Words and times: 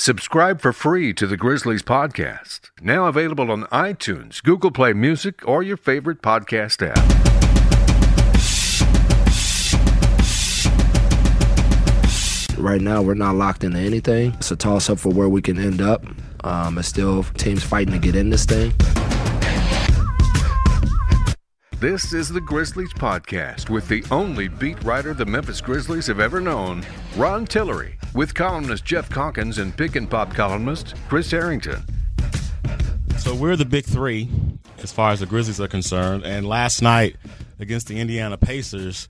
Subscribe 0.00 0.60
for 0.60 0.72
free 0.72 1.12
to 1.14 1.26
the 1.26 1.36
Grizzlies 1.36 1.82
podcast. 1.82 2.70
Now 2.80 3.06
available 3.06 3.50
on 3.50 3.64
iTunes, 3.64 4.40
Google 4.40 4.70
Play 4.70 4.92
Music, 4.92 5.46
or 5.46 5.60
your 5.60 5.76
favorite 5.76 6.22
podcast 6.22 6.86
app. 6.88 6.96
Right 12.56 12.80
now, 12.80 13.02
we're 13.02 13.14
not 13.14 13.34
locked 13.34 13.64
into 13.64 13.80
anything. 13.80 14.34
It's 14.34 14.52
a 14.52 14.56
toss 14.56 14.88
up 14.88 15.00
for 15.00 15.10
where 15.12 15.28
we 15.28 15.42
can 15.42 15.58
end 15.58 15.80
up. 15.80 16.04
Um, 16.44 16.78
it's 16.78 16.86
still 16.86 17.24
teams 17.36 17.64
fighting 17.64 17.92
to 17.92 17.98
get 17.98 18.14
in 18.14 18.30
this 18.30 18.44
thing. 18.44 18.72
This 21.80 22.12
is 22.12 22.28
the 22.28 22.40
Grizzlies 22.40 22.92
Podcast 22.92 23.70
with 23.70 23.86
the 23.86 24.04
only 24.10 24.48
beat 24.48 24.82
writer 24.82 25.14
the 25.14 25.24
Memphis 25.24 25.60
Grizzlies 25.60 26.08
have 26.08 26.18
ever 26.18 26.40
known, 26.40 26.84
Ron 27.16 27.46
Tillery, 27.46 27.96
with 28.14 28.34
columnist 28.34 28.84
Geoff 28.84 29.08
Calkins 29.08 29.58
and 29.58 29.76
pick 29.76 29.94
and 29.94 30.10
pop 30.10 30.34
columnist 30.34 30.96
Chris 31.08 31.30
Harrington. 31.30 31.80
So 33.18 33.32
we're 33.32 33.54
the 33.54 33.64
big 33.64 33.84
three 33.84 34.28
as 34.78 34.90
far 34.90 35.12
as 35.12 35.20
the 35.20 35.26
Grizzlies 35.26 35.60
are 35.60 35.68
concerned. 35.68 36.24
And 36.24 36.48
last 36.48 36.82
night 36.82 37.14
against 37.60 37.86
the 37.86 38.00
Indiana 38.00 38.36
Pacers, 38.36 39.06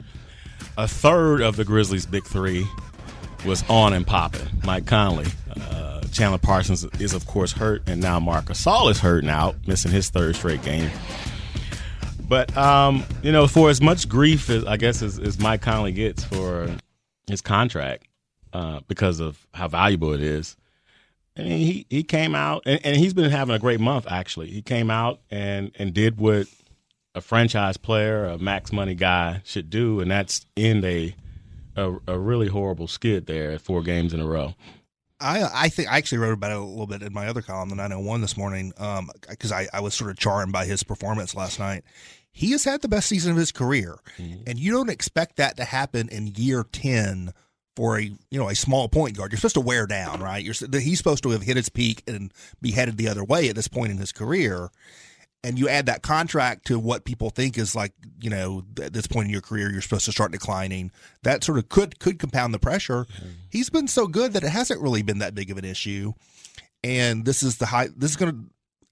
a 0.77 0.86
third 0.86 1.41
of 1.41 1.56
the 1.56 1.64
Grizzlies' 1.64 2.05
big 2.05 2.25
three 2.27 2.66
was 3.47 3.64
on 3.70 3.94
and 3.94 4.06
popping. 4.06 4.47
Mike 4.62 4.84
Conley, 4.84 5.25
uh, 5.58 6.03
Chandler 6.12 6.36
Parsons 6.36 6.84
is 7.00 7.14
of 7.14 7.27
course 7.27 7.53
hurt, 7.53 7.88
and 7.88 7.98
now 8.03 8.20
Marc 8.20 8.44
Gasol 8.44 8.91
is 8.91 8.98
hurt 8.98 9.22
and 9.22 9.30
out, 9.30 9.56
missing 9.66 9.91
his 9.91 10.10
third 10.10 10.36
straight 10.36 10.62
game. 10.62 10.91
But 12.28 12.54
um, 12.56 13.04
you 13.22 13.32
know, 13.32 13.46
for 13.46 13.70
as 13.70 13.80
much 13.80 14.08
grief 14.08 14.50
as 14.50 14.64
I 14.64 14.76
guess 14.76 15.02
as, 15.02 15.18
as 15.18 15.38
Mike 15.38 15.62
Conley 15.62 15.92
gets 15.92 16.24
for 16.24 16.68
his 17.26 17.40
contract 17.40 18.06
uh, 18.52 18.80
because 18.86 19.20
of 19.20 19.46
how 19.54 19.68
valuable 19.68 20.12
it 20.12 20.20
is, 20.20 20.56
I 21.36 21.42
mean, 21.42 21.58
he 21.58 21.86
he 21.88 22.02
came 22.02 22.34
out 22.34 22.62
and, 22.66 22.80
and 22.84 22.96
he's 22.96 23.14
been 23.14 23.30
having 23.30 23.54
a 23.54 23.58
great 23.58 23.80
month. 23.80 24.06
Actually, 24.08 24.50
he 24.50 24.60
came 24.60 24.90
out 24.90 25.20
and 25.30 25.72
and 25.78 25.94
did 25.94 26.18
what 26.18 26.46
a 27.14 27.20
franchise 27.20 27.76
player, 27.78 28.26
a 28.26 28.38
max 28.38 28.72
money 28.72 28.94
guy 28.94 29.40
should 29.44 29.70
do, 29.70 30.00
and 30.00 30.10
that's 30.10 30.44
end 30.56 30.84
a 30.84 31.14
a, 31.76 31.96
a 32.08 32.18
really 32.18 32.48
horrible 32.48 32.88
skid 32.88 33.26
there, 33.26 33.58
four 33.58 33.82
games 33.82 34.12
in 34.12 34.20
a 34.20 34.26
row. 34.26 34.54
I 35.20 35.48
I 35.52 35.68
think 35.68 35.90
I 35.90 35.96
actually 35.96 36.18
wrote 36.18 36.34
about 36.34 36.50
it 36.50 36.58
a 36.58 36.60
little 36.60 36.86
bit 36.86 37.02
in 37.02 37.12
my 37.12 37.26
other 37.26 37.40
column, 37.40 37.70
the 37.70 37.76
901 37.76 38.20
this 38.20 38.36
morning, 38.36 38.72
because 39.28 39.52
um, 39.52 39.58
I, 39.58 39.68
I 39.72 39.80
was 39.80 39.94
sort 39.94 40.10
of 40.10 40.18
charmed 40.18 40.52
by 40.52 40.64
his 40.64 40.82
performance 40.82 41.34
last 41.34 41.58
night 41.58 41.84
he 42.32 42.52
has 42.52 42.64
had 42.64 42.82
the 42.82 42.88
best 42.88 43.08
season 43.08 43.32
of 43.32 43.36
his 43.36 43.52
career, 43.52 43.98
mm-hmm. 44.16 44.42
and 44.46 44.58
you 44.58 44.72
don't 44.72 44.90
expect 44.90 45.36
that 45.36 45.56
to 45.56 45.64
happen 45.64 46.08
in 46.08 46.34
year 46.36 46.64
ten 46.70 47.32
for 47.78 47.96
a 47.96 48.02
you 48.02 48.18
know 48.32 48.48
a 48.48 48.56
small 48.56 48.88
point 48.88 49.16
guard. 49.16 49.30
You're 49.30 49.38
supposed 49.38 49.54
to 49.54 49.60
wear 49.60 49.86
down, 49.86 50.20
right? 50.20 50.44
You're 50.44 50.54
he's 50.80 50.98
supposed 50.98 51.22
to 51.22 51.30
have 51.30 51.42
hit 51.42 51.56
his 51.56 51.68
peak 51.68 52.02
and 52.08 52.32
be 52.60 52.72
headed 52.72 52.96
the 52.96 53.08
other 53.08 53.22
way 53.22 53.48
at 53.48 53.54
this 53.54 53.68
point 53.68 53.92
in 53.92 53.98
his 53.98 54.10
career. 54.10 54.70
And 55.44 55.56
you 55.56 55.68
add 55.68 55.86
that 55.86 56.02
contract 56.02 56.66
to 56.66 56.80
what 56.80 57.04
people 57.04 57.30
think 57.30 57.56
is 57.56 57.76
like, 57.76 57.92
you 58.20 58.28
know, 58.28 58.64
at 58.82 58.92
this 58.92 59.06
point 59.06 59.26
in 59.26 59.32
your 59.32 59.41
career, 59.41 59.70
you're 59.70 59.80
supposed 59.80 60.06
to 60.06 60.10
start 60.10 60.32
declining. 60.32 60.91
That 61.22 61.44
sort 61.44 61.58
of 61.58 61.69
could 61.69 62.00
could 62.00 62.19
compound 62.19 62.53
the 62.53 62.58
pressure. 62.58 63.04
Mm-hmm. 63.04 63.28
He's 63.48 63.70
been 63.70 63.86
so 63.86 64.08
good 64.08 64.32
that 64.32 64.42
it 64.42 64.50
hasn't 64.50 64.80
really 64.80 65.03
been 65.03 65.20
that 65.20 65.36
big 65.36 65.53
of 65.53 65.56
an 65.56 65.64
issue. 65.64 66.14
And 66.82 67.24
this 67.24 67.44
is 67.44 67.58
the 67.58 67.66
high. 67.66 67.91
This 67.97 68.10
is 68.10 68.16
going 68.16 68.32
to, 68.32 68.38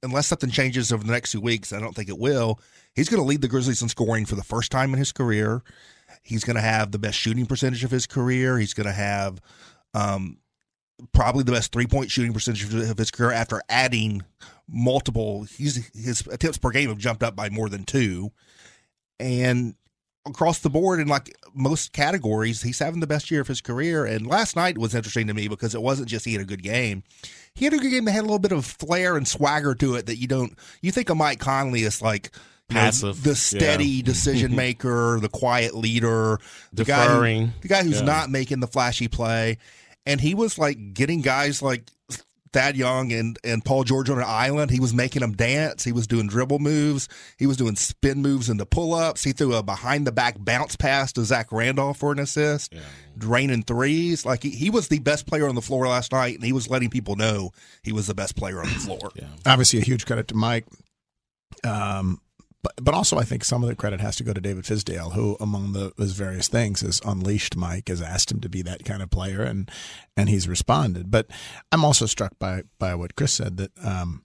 unless 0.05 0.29
something 0.29 0.51
changes 0.51 0.93
over 0.93 1.03
the 1.03 1.13
next 1.13 1.33
few 1.33 1.41
weeks. 1.41 1.73
I 1.73 1.81
don't 1.81 1.95
think 1.95 2.09
it 2.09 2.19
will 2.19 2.61
He's 2.97 3.11
going 3.11 3.23
to 3.23 3.29
lead 3.29 3.43
the 3.43 3.49
Grizzlies 3.49 3.83
in 3.83 3.89
scoring 3.89 4.25
for 4.25 4.35
the 4.35 4.43
first 4.43 4.73
time 4.73 4.93
in 4.93 4.99
his 4.99 5.13
career. 5.13 5.63
He's 6.23 6.45
going 6.45 6.57
to 6.57 6.63
have 6.63 6.91
the 6.91 6.99
best 6.99 7.19
shooting 7.19 7.47
percentage 7.47 7.85
of 7.85 7.91
his 7.91 8.07
career. 8.07 8.59
He's 8.59 8.75
going 8.75 8.87
to 8.87 8.93
have 8.93 9.41
um, 9.95 10.39
probably 11.13 11.45
the 11.45 11.53
best 11.53 11.73
three 11.73 11.87
point 11.87 12.11
shooting 12.11 12.33
percentage 12.33 12.65
of 12.65 12.99
his 12.99 13.11
career 13.11 13.33
after 13.33 13.61
adding 13.69 14.23
multiple. 14.67 15.45
He's, 15.45 15.87
his 15.95 16.27
attempts 16.27 16.57
per 16.59 16.71
game 16.71 16.89
have 16.89 16.99
jumped 16.99 17.23
up 17.23 17.37
by 17.37 17.51
more 17.51 17.69
than 17.69 17.85
two. 17.85 18.33
And 19.21 19.75
across 20.27 20.61
the 20.61 20.71
board 20.71 20.99
in 20.99 21.07
like 21.07 21.37
most 21.55 21.93
categories, 21.93 22.63
he's 22.63 22.79
having 22.79 23.01
the 23.01 23.07
best 23.07 23.31
year 23.31 23.43
of 23.43 23.49
his 23.49 23.61
career. 23.61 24.07
And 24.07 24.27
last 24.27 24.57
night 24.57 24.79
was 24.79 24.95
interesting 24.95 25.27
to 25.27 25.35
me 25.35 25.49
because 25.49 25.75
it 25.75 25.83
wasn't 25.83 26.09
just 26.09 26.25
he 26.25 26.33
had 26.33 26.43
a 26.43 26.47
good 26.47 26.63
game. 26.63 27.03
He 27.55 27.67
had 27.67 27.75
a 27.75 27.79
good 27.79 27.91
game 27.91 28.07
that 28.07 28.13
had 28.13 28.21
a 28.21 28.23
little 28.23 28.39
bit 28.39 28.53
of 28.53 28.65
flair 28.65 29.17
and 29.17 29.29
swagger 29.29 29.75
to 29.77 29.97
it 29.97 30.07
that 30.07 30.17
you 30.17 30.27
don't 30.27 30.59
you 30.81 30.93
think 30.93 31.11
of 31.11 31.19
Mike 31.19 31.41
Conley 31.41 31.85
as 31.85 32.01
like 32.03 32.31
passive, 32.69 33.23
the 33.23 33.35
steady 33.35 33.87
yeah. 33.87 34.03
decision 34.03 34.55
maker, 34.57 35.19
the 35.21 35.29
quiet 35.29 35.75
leader, 35.75 36.39
the 36.73 36.85
Deferring. 36.85 37.47
guy, 37.47 37.53
who, 37.53 37.61
the 37.61 37.69
guy 37.69 37.83
who's 37.83 38.01
yeah. 38.01 38.07
not 38.07 38.31
making 38.31 38.61
the 38.61 38.67
flashy 38.67 39.09
play, 39.09 39.59
and 40.05 40.21
he 40.21 40.35
was 40.35 40.59
like 40.59 40.95
getting 40.95 41.21
guys 41.21 41.63
like 41.63 41.91
Thad 42.57 42.75
Young 42.75 43.13
and, 43.13 43.39
and 43.45 43.63
Paul 43.63 43.85
George 43.85 44.09
on 44.09 44.17
an 44.17 44.25
island. 44.27 44.71
He 44.71 44.81
was 44.81 44.95
making 44.95 45.21
them 45.21 45.33
dance. 45.33 45.85
He 45.85 45.93
was 45.93 46.07
doing 46.07 46.27
dribble 46.27 46.59
moves. 46.59 47.07
He 47.39 47.47
was 47.47 47.59
doing 47.59 47.77
spin 47.77 48.23
moves 48.23 48.49
into 48.49 48.65
pull 48.65 48.95
ups. 48.95 49.23
He 49.23 49.33
threw 49.33 49.55
a 49.55 49.63
behind 49.63 50.07
the 50.07 50.13
back 50.13 50.37
bounce 50.39 50.75
pass 50.75 51.13
to 51.13 51.25
Zach 51.25 51.53
Randolph 51.53 51.99
for 51.99 52.13
an 52.13 52.19
assist, 52.19 52.73
yeah. 52.73 52.81
draining 53.19 53.63
threes. 53.63 54.25
Like 54.25 54.43
he, 54.43 54.49
he 54.49 54.71
was 54.71 54.89
the 54.89 55.01
best 55.01 55.27
player 55.27 55.47
on 55.49 55.55
the 55.55 55.61
floor 55.61 55.87
last 55.87 56.13
night, 56.13 56.37
and 56.37 56.45
he 56.45 56.53
was 56.53 56.71
letting 56.71 56.89
people 56.89 57.15
know 57.17 57.51
he 57.83 57.93
was 57.93 58.07
the 58.07 58.15
best 58.15 58.37
player 58.37 58.61
on 58.61 58.69
the 58.69 58.75
floor. 58.75 59.11
yeah. 59.15 59.27
Obviously, 59.45 59.81
a 59.81 59.83
huge 59.83 60.07
credit 60.07 60.29
to 60.29 60.35
Mike. 60.35 60.65
Um, 61.63 62.23
but, 62.67 62.85
but 62.85 62.95
also, 62.95 63.17
I 63.19 63.23
think 63.23 63.45
some 63.45 63.63
of 63.63 63.69
the 63.69 63.77
credit 63.77 64.01
has 64.01 64.17
to 64.17 64.25
go 64.25 64.33
to 64.33 64.41
David 64.41 64.65
Fizdale, 64.65 65.13
who, 65.13 65.37
among 65.39 65.73
the, 65.73 65.93
his 65.97 66.13
various 66.13 66.49
things, 66.49 66.81
has 66.81 67.01
unleashed 67.05 67.57
Mike, 67.57 67.89
has 67.89 68.03
asked 68.03 68.33
him 68.33 68.41
to 68.41 68.49
be 68.49 68.63
that 68.63 68.85
kind 68.85 69.03
of 69.03 69.11
player, 69.11 69.43
and 69.43 69.71
and 70.17 70.29
he's 70.29 70.49
responded. 70.49 71.11
But 71.11 71.29
I'm 71.71 71.85
also 71.85 72.07
struck 72.07 72.39
by 72.39 72.63
by 72.79 72.95
what 72.97 73.15
Chris 73.15 73.35
said 73.35 73.57
that 73.59 73.71
um, 73.85 74.25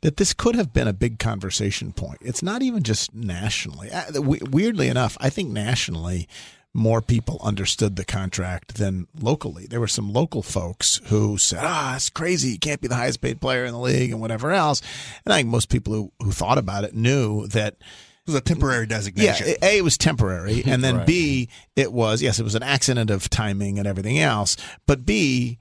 that 0.00 0.16
this 0.16 0.34
could 0.34 0.56
have 0.56 0.72
been 0.72 0.88
a 0.88 0.92
big 0.92 1.20
conversation 1.20 1.92
point. 1.92 2.18
It's 2.22 2.42
not 2.42 2.62
even 2.62 2.82
just 2.82 3.14
nationally. 3.14 3.90
Uh, 3.90 4.20
weirdly 4.20 4.88
enough, 4.88 5.16
I 5.20 5.30
think 5.30 5.50
nationally, 5.50 6.28
more 6.76 7.00
people 7.00 7.40
understood 7.42 7.96
the 7.96 8.04
contract 8.04 8.76
than 8.76 9.06
locally. 9.18 9.66
There 9.66 9.80
were 9.80 9.88
some 9.88 10.12
local 10.12 10.42
folks 10.42 11.00
who 11.06 11.38
said, 11.38 11.60
ah, 11.62 11.96
it's 11.96 12.10
crazy. 12.10 12.50
You 12.50 12.58
can't 12.58 12.80
be 12.80 12.88
the 12.88 12.94
highest 12.94 13.20
paid 13.20 13.40
player 13.40 13.64
in 13.64 13.72
the 13.72 13.80
league 13.80 14.12
and 14.12 14.20
whatever 14.20 14.52
else. 14.52 14.82
And 15.24 15.32
I 15.32 15.38
think 15.38 15.48
most 15.48 15.70
people 15.70 15.92
who, 15.94 16.12
who 16.22 16.32
thought 16.32 16.58
about 16.58 16.84
it 16.84 16.94
knew 16.94 17.46
that 17.48 17.74
it 17.74 18.26
was 18.26 18.34
a 18.34 18.40
temporary 18.40 18.86
designation. 18.86 19.48
Yeah, 19.48 19.68
A, 19.68 19.78
it 19.78 19.84
was 19.84 19.96
temporary. 19.96 20.62
And 20.66 20.84
then 20.84 20.98
right. 20.98 21.06
B, 21.06 21.48
it 21.76 21.92
was, 21.92 22.20
yes, 22.20 22.38
it 22.38 22.42
was 22.42 22.54
an 22.54 22.62
accident 22.62 23.10
of 23.10 23.30
timing 23.30 23.78
and 23.78 23.88
everything 23.88 24.18
else. 24.18 24.56
But 24.86 25.06
B, 25.06 25.58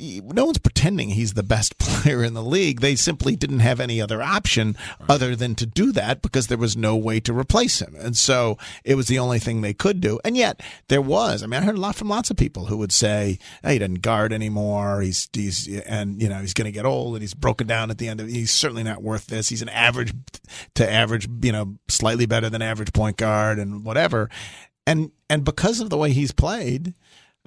no 0.00 0.46
one's 0.46 0.58
pretending 0.58 1.10
he's 1.10 1.34
the 1.34 1.42
best 1.42 1.78
player 1.78 2.24
in 2.24 2.34
the 2.34 2.42
league. 2.42 2.80
They 2.80 2.96
simply 2.96 3.36
didn't 3.36 3.60
have 3.60 3.80
any 3.80 4.00
other 4.00 4.22
option 4.22 4.76
right. 5.00 5.10
other 5.10 5.36
than 5.36 5.54
to 5.56 5.66
do 5.66 5.92
that 5.92 6.22
because 6.22 6.46
there 6.46 6.58
was 6.58 6.76
no 6.76 6.96
way 6.96 7.20
to 7.20 7.32
replace 7.32 7.80
him. 7.80 7.94
And 7.98 8.16
so 8.16 8.58
it 8.84 8.94
was 8.94 9.08
the 9.08 9.18
only 9.18 9.38
thing 9.38 9.60
they 9.60 9.74
could 9.74 10.00
do. 10.00 10.18
And 10.24 10.36
yet 10.36 10.60
there 10.88 11.02
was. 11.02 11.42
I 11.42 11.46
mean, 11.46 11.62
I 11.62 11.66
heard 11.66 11.76
a 11.76 11.80
lot 11.80 11.96
from 11.96 12.08
lots 12.08 12.30
of 12.30 12.36
people 12.36 12.66
who 12.66 12.76
would 12.78 12.92
say, 12.92 13.38
hey, 13.62 13.74
he 13.74 13.78
doesn't 13.78 14.02
guard 14.02 14.32
anymore. 14.32 15.00
He's, 15.02 15.28
he's, 15.32 15.68
and, 15.80 16.20
you 16.20 16.28
know, 16.28 16.38
he's 16.38 16.54
going 16.54 16.66
to 16.66 16.72
get 16.72 16.86
old 16.86 17.14
and 17.14 17.22
he's 17.22 17.34
broken 17.34 17.66
down 17.66 17.90
at 17.90 17.98
the 17.98 18.08
end 18.08 18.20
of 18.20 18.28
He's 18.28 18.52
certainly 18.52 18.82
not 18.82 19.02
worth 19.02 19.26
this. 19.26 19.48
He's 19.48 19.62
an 19.62 19.68
average 19.68 20.12
to 20.74 20.90
average, 20.90 21.28
you 21.42 21.52
know, 21.52 21.76
slightly 21.88 22.26
better 22.26 22.48
than 22.48 22.62
average 22.62 22.92
point 22.92 23.16
guard 23.16 23.58
and 23.58 23.84
whatever. 23.84 24.30
And, 24.86 25.10
and 25.28 25.44
because 25.44 25.80
of 25.80 25.90
the 25.90 25.96
way 25.96 26.12
he's 26.12 26.32
played, 26.32 26.94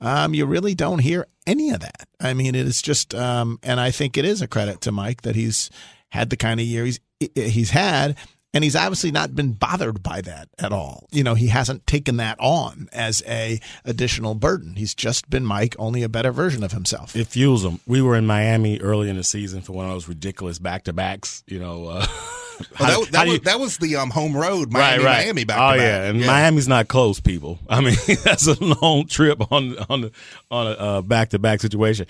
um, 0.01 0.33
you 0.33 0.45
really 0.45 0.75
don't 0.75 0.99
hear 0.99 1.27
any 1.45 1.69
of 1.71 1.81
that. 1.81 2.07
I 2.19 2.33
mean, 2.33 2.55
it 2.55 2.65
is 2.65 2.81
just, 2.81 3.13
um, 3.15 3.59
and 3.63 3.79
I 3.79 3.91
think 3.91 4.17
it 4.17 4.25
is 4.25 4.41
a 4.41 4.47
credit 4.47 4.81
to 4.81 4.91
Mike 4.91 5.21
that 5.21 5.35
he's 5.35 5.69
had 6.09 6.29
the 6.29 6.37
kind 6.37 6.59
of 6.59 6.65
year 6.65 6.85
he's 6.85 6.99
he's 7.35 7.71
had, 7.71 8.17
and 8.53 8.63
he's 8.63 8.75
obviously 8.75 9.11
not 9.11 9.33
been 9.33 9.53
bothered 9.53 10.03
by 10.03 10.21
that 10.21 10.49
at 10.59 10.71
all. 10.71 11.07
You 11.11 11.23
know, 11.23 11.33
he 11.33 11.47
hasn't 11.47 11.87
taken 11.87 12.17
that 12.17 12.37
on 12.39 12.89
as 12.91 13.23
a 13.27 13.59
additional 13.85 14.35
burden. 14.35 14.75
He's 14.75 14.93
just 14.93 15.29
been 15.29 15.45
Mike, 15.45 15.75
only 15.79 16.03
a 16.03 16.09
better 16.09 16.31
version 16.31 16.63
of 16.63 16.71
himself. 16.71 17.15
It 17.15 17.27
fuels 17.27 17.65
him. 17.65 17.79
We 17.87 18.01
were 18.01 18.15
in 18.15 18.27
Miami 18.27 18.79
early 18.79 19.09
in 19.09 19.15
the 19.15 19.23
season 19.23 19.61
for 19.61 19.73
one 19.73 19.85
of 19.85 19.91
those 19.91 20.07
ridiculous 20.07 20.59
back 20.59 20.83
to 20.83 20.93
backs. 20.93 21.43
You 21.47 21.59
know. 21.59 21.87
Uh, 21.87 22.05
How- 22.75 23.01
that, 23.01 23.11
that, 23.11 23.25
was, 23.25 23.33
you- 23.33 23.39
that 23.41 23.59
was 23.59 23.77
the 23.77 23.95
um, 23.97 24.09
home 24.09 24.35
road 24.35 24.71
Miami, 24.71 25.03
Miami 25.03 25.43
back 25.43 25.59
oh 25.59 25.73
yeah, 25.75 26.03
and 26.05 26.25
Miami's 26.25 26.67
not 26.67 26.87
close, 26.87 27.19
people. 27.19 27.59
I 27.69 27.81
mean, 27.81 27.95
that's 28.23 28.47
a 28.47 28.61
long 28.63 29.07
trip 29.07 29.51
on 29.51 29.77
on 29.89 30.11
on 30.51 30.75
a 30.79 31.01
back 31.01 31.29
to 31.29 31.39
back 31.39 31.61
situation. 31.61 32.05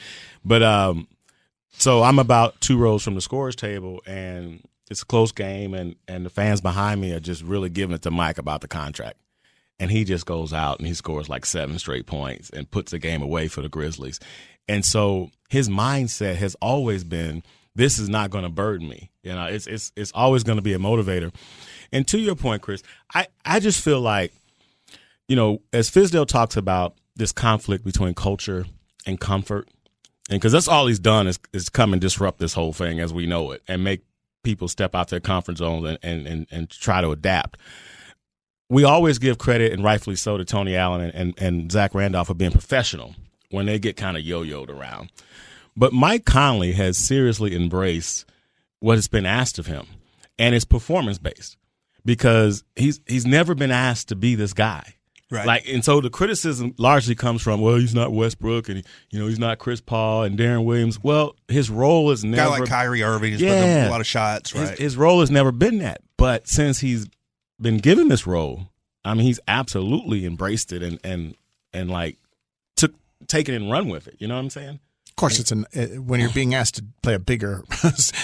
But 0.45 0.63
um, 0.63 1.07
so 1.77 2.03
I'm 2.03 2.19
about 2.19 2.59
two 2.61 2.77
rows 2.77 3.03
from 3.03 3.15
the 3.15 3.21
scores 3.21 3.55
table, 3.55 4.01
and 4.05 4.61
it's 4.89 5.01
a 5.01 5.05
close 5.05 5.31
game, 5.31 5.73
and 5.73 5.95
and 6.07 6.25
the 6.25 6.29
fans 6.29 6.61
behind 6.61 7.01
me 7.01 7.13
are 7.13 7.19
just 7.19 7.41
really 7.44 7.69
giving 7.69 7.95
it 7.95 8.01
to 8.03 8.11
Mike 8.11 8.38
about 8.38 8.61
the 8.61 8.67
contract. 8.67 9.17
And 9.79 9.89
he 9.89 10.03
just 10.03 10.25
goes 10.27 10.53
out 10.53 10.77
and 10.77 10.88
he 10.88 10.94
scores 10.94 11.27
like 11.29 11.45
seven 11.47 11.79
straight 11.79 12.06
points 12.06 12.49
and 12.51 12.69
puts 12.69 12.91
the 12.91 12.99
game 12.99 13.21
away 13.23 13.47
for 13.47 13.61
the 13.61 13.69
Grizzlies. 13.69 14.19
And 14.69 14.85
so 14.85 15.31
his 15.49 15.67
mindset 15.67 16.35
has 16.35 16.56
always 16.61 17.03
been, 17.03 17.44
this 17.75 17.99
is 17.99 18.09
not 18.09 18.29
going 18.29 18.43
to 18.43 18.49
burden 18.49 18.87
me. 18.87 19.11
You 19.23 19.33
know, 19.33 19.45
it's 19.45 19.67
it's 19.67 19.91
it's 19.95 20.11
always 20.13 20.43
going 20.43 20.57
to 20.57 20.61
be 20.61 20.73
a 20.73 20.79
motivator. 20.79 21.33
And 21.91 22.07
to 22.07 22.19
your 22.19 22.35
point, 22.35 22.61
Chris, 22.61 22.81
I, 23.13 23.27
I 23.45 23.59
just 23.59 23.83
feel 23.83 24.01
like, 24.01 24.33
you 25.27 25.35
know, 25.35 25.61
as 25.71 25.91
Fizdale 25.91 26.27
talks 26.27 26.57
about 26.57 26.95
this 27.15 27.31
conflict 27.31 27.85
between 27.85 28.15
culture 28.15 28.65
and 29.05 29.19
comfort, 29.19 29.69
and 30.29 30.39
because 30.39 30.51
that's 30.51 30.67
all 30.67 30.87
he's 30.87 30.99
done 30.99 31.27
is, 31.27 31.39
is 31.53 31.69
come 31.69 31.93
and 31.93 32.01
disrupt 32.01 32.39
this 32.39 32.53
whole 32.53 32.73
thing 32.73 32.99
as 32.99 33.13
we 33.13 33.25
know 33.25 33.51
it 33.51 33.61
and 33.67 33.83
make 33.83 34.01
people 34.43 34.67
step 34.67 34.95
out 34.95 35.01
of 35.01 35.09
their 35.09 35.19
comfort 35.19 35.57
zones 35.57 35.87
and, 35.87 35.97
and, 36.01 36.27
and, 36.27 36.47
and 36.51 36.69
try 36.69 37.01
to 37.01 37.11
adapt. 37.11 37.57
We 38.69 38.83
always 38.83 39.19
give 39.19 39.37
credit, 39.37 39.71
and 39.71 39.83
rightfully 39.83 40.15
so, 40.15 40.37
to 40.37 40.45
Tony 40.45 40.75
Allen 40.75 41.01
and, 41.01 41.13
and, 41.13 41.33
and 41.39 41.71
Zach 41.71 41.93
Randolph 41.93 42.27
for 42.27 42.33
being 42.33 42.51
professional 42.51 43.15
when 43.51 43.67
they 43.67 43.77
get 43.77 43.95
kind 43.95 44.17
of 44.17 44.23
yo 44.23 44.43
yoed 44.43 44.69
around. 44.69 45.11
But 45.75 45.93
Mike 45.93 46.25
Conley 46.25 46.73
has 46.73 46.97
seriously 46.97 47.55
embraced 47.55 48.25
what 48.79 48.95
has 48.97 49.07
been 49.07 49.25
asked 49.25 49.57
of 49.59 49.65
him, 49.67 49.85
and 50.37 50.53
it's 50.53 50.65
performance 50.65 51.17
based 51.17 51.57
because 52.05 52.63
he's 52.75 52.99
he's 53.07 53.25
never 53.25 53.55
been 53.55 53.71
asked 53.71 54.09
to 54.09 54.15
be 54.15 54.35
this 54.35 54.53
guy. 54.53 54.95
Right. 55.31 55.47
Like, 55.47 55.67
and 55.67 55.83
so 55.83 55.99
the 55.99 56.11
criticism 56.11 56.75
largely 56.77 57.15
comes 57.15 57.41
from, 57.41 57.59
well, 57.59 57.77
he's 57.77 57.95
not 57.95 58.11
Westbrook, 58.13 58.69
and 58.69 58.83
you 59.09 59.19
know 59.19 59.25
he's 59.27 59.39
not 59.39 59.57
Chris 59.57 59.81
Paul 59.81 60.23
and 60.23 60.37
Deron 60.37 60.63
Williams. 60.65 61.01
Well, 61.03 61.35
his 61.47 61.71
role 61.71 62.11
is 62.11 62.23
never 62.23 62.51
guy 62.51 62.59
like 62.59 62.69
Kyrie 62.69 63.01
Irving 63.01 63.31
has 63.31 63.41
put 63.41 63.47
Yeah. 63.47 63.83
up 63.85 63.87
a 63.87 63.91
lot 63.91 64.01
of 64.01 64.05
shots, 64.05 64.53
right? 64.53 64.77
his 64.77 64.95
role 64.95 65.21
has 65.21 65.31
never 65.31 65.51
been 65.51 65.79
that. 65.79 66.01
But 66.17 66.47
since 66.47 66.79
he's 66.79 67.07
been 67.59 67.77
given 67.77 68.09
this 68.09 68.27
role, 68.27 68.69
I 69.03 69.15
mean, 69.15 69.25
he's 69.25 69.39
absolutely 69.47 70.23
embraced 70.25 70.71
it 70.71 70.83
and 70.83 70.99
and 71.03 71.35
and 71.73 71.89
like 71.89 72.17
took 72.75 72.93
taken 73.27 73.55
and 73.55 73.71
run 73.71 73.87
with 73.87 74.07
it. 74.07 74.17
You 74.19 74.27
know 74.27 74.35
what 74.35 74.41
I'm 74.41 74.49
saying? 74.51 74.79
Of 75.13 75.18
course, 75.18 75.39
it's 75.39 75.51
an 75.51 75.65
uh, 75.75 76.01
when 76.01 76.19
you're 76.19 76.31
being 76.31 76.56
asked 76.56 76.75
to 76.75 76.86
play 77.04 77.13
a 77.13 77.19
bigger. 77.19 77.63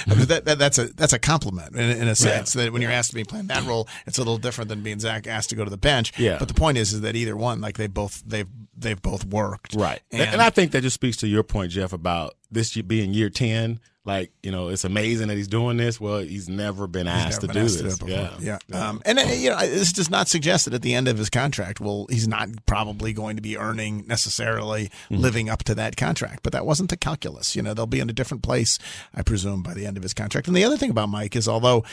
that, 0.08 0.42
that, 0.46 0.58
that's 0.58 0.80
a 0.80 0.86
that's 0.94 1.14
a 1.14 1.20
compliment 1.20 1.76
in, 1.76 2.02
in 2.02 2.08
a 2.08 2.16
sense 2.16 2.54
that 2.54 2.74
when 2.74 2.82
you're 2.82 2.90
asked 2.90 3.12
to 3.12 3.16
be 3.16 3.24
playing 3.24 3.46
that 3.48 3.64
role, 3.64 3.88
it's 4.08 4.18
a 4.18 4.22
little 4.22 4.40
different 4.40 4.70
than 4.70 4.82
being 4.82 5.00
Zach 5.00 5.28
asked 5.28 5.52
to 5.52 5.56
go 5.56 5.64
to 5.64 5.70
the 5.70 5.78
bench. 5.78 6.18
Yeah. 6.18 6.38
But 6.40 6.48
the 6.48 6.56
point 6.56 6.80
is, 6.80 6.92
is 6.92 7.02
that 7.02 7.16
either 7.16 7.38
one, 7.38 7.62
like 7.62 7.78
they 7.78 7.86
both 7.86 8.24
they've 8.26 8.48
they've 8.76 9.00
both 9.00 9.24
worked. 9.24 9.76
Right. 9.76 10.02
And, 10.12 10.22
And, 10.22 10.32
and 10.32 10.42
I 10.42 10.50
think 10.50 10.72
that 10.72 10.82
just 10.82 10.96
speaks 10.96 11.18
to 11.18 11.28
your 11.28 11.44
point, 11.44 11.72
Geoff, 11.72 11.94
about 11.94 12.34
this 12.52 12.76
being 12.82 13.14
year 13.14 13.30
10. 13.30 13.80
Like, 14.06 14.32
you 14.42 14.50
know, 14.52 14.70
it's 14.70 14.86
amazing 14.86 15.28
that 15.28 15.38
he's 15.38 15.48
doing 15.50 15.78
this. 15.78 16.00
Well, 16.02 16.20
he's 16.20 16.50
never 16.50 16.88
been 16.88 17.06
asked 17.08 17.42
Never 17.44 17.48
to 17.48 17.48
been 17.48 17.54
do 17.54 17.66
asked 17.66 17.84
this. 17.84 17.94
it 17.96 18.00
before. 18.00 18.10
yeah. 18.42 18.58
yeah. 18.68 18.90
Um, 18.90 19.02
and 19.06 19.20
you 19.40 19.52
know, 19.52 19.60
this 19.60 19.92
does 19.94 20.10
not 20.10 20.28
suggest 20.28 20.66
that 20.66 20.74
at 20.74 20.82
the 20.82 20.96
end 20.96 21.08
of 21.08 21.18
his 21.20 21.30
contract, 21.30 21.80
well, 21.80 22.08
he's 22.10 22.28
not 22.28 22.48
probably 22.66 23.14
going 23.14 23.36
to 23.36 23.42
be 23.42 23.58
earning 23.58 24.06
necessarily 24.08 24.90
Mm-hmm. 25.12 25.16
living 25.22 25.50
up 25.50 25.64
to 25.66 25.76
that 25.76 25.96
contract. 25.96 26.40
But 26.42 26.54
that 26.54 26.66
wasn't 26.66 26.90
the 26.90 26.98
calculus. 26.98 27.56
You 27.56 27.62
know, 27.62 27.74
they'll 27.76 27.86
be 27.86 28.00
in 28.00 28.10
a 28.10 28.14
different 28.14 28.42
place, 28.42 28.80
I 29.14 29.22
presume, 29.22 29.62
by 29.62 29.74
the 29.76 29.86
end 29.86 29.98
of 29.98 30.02
his 30.04 30.14
contract. 30.16 30.48
And 30.48 30.56
the 30.58 30.64
other 30.64 30.78
thing 30.78 30.90
about 30.90 31.10
Mike 31.10 31.36
is, 31.36 31.48
although 31.48 31.84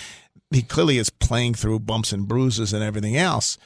he 0.51 0.63
clearly 0.63 0.97
is 0.97 1.11
playing 1.11 1.55
through 1.55 1.81
bumps 1.81 2.13
and 2.13 2.27
bruises 2.29 2.73
and 2.73 2.83
everything 2.83 3.17
else, 3.17 3.59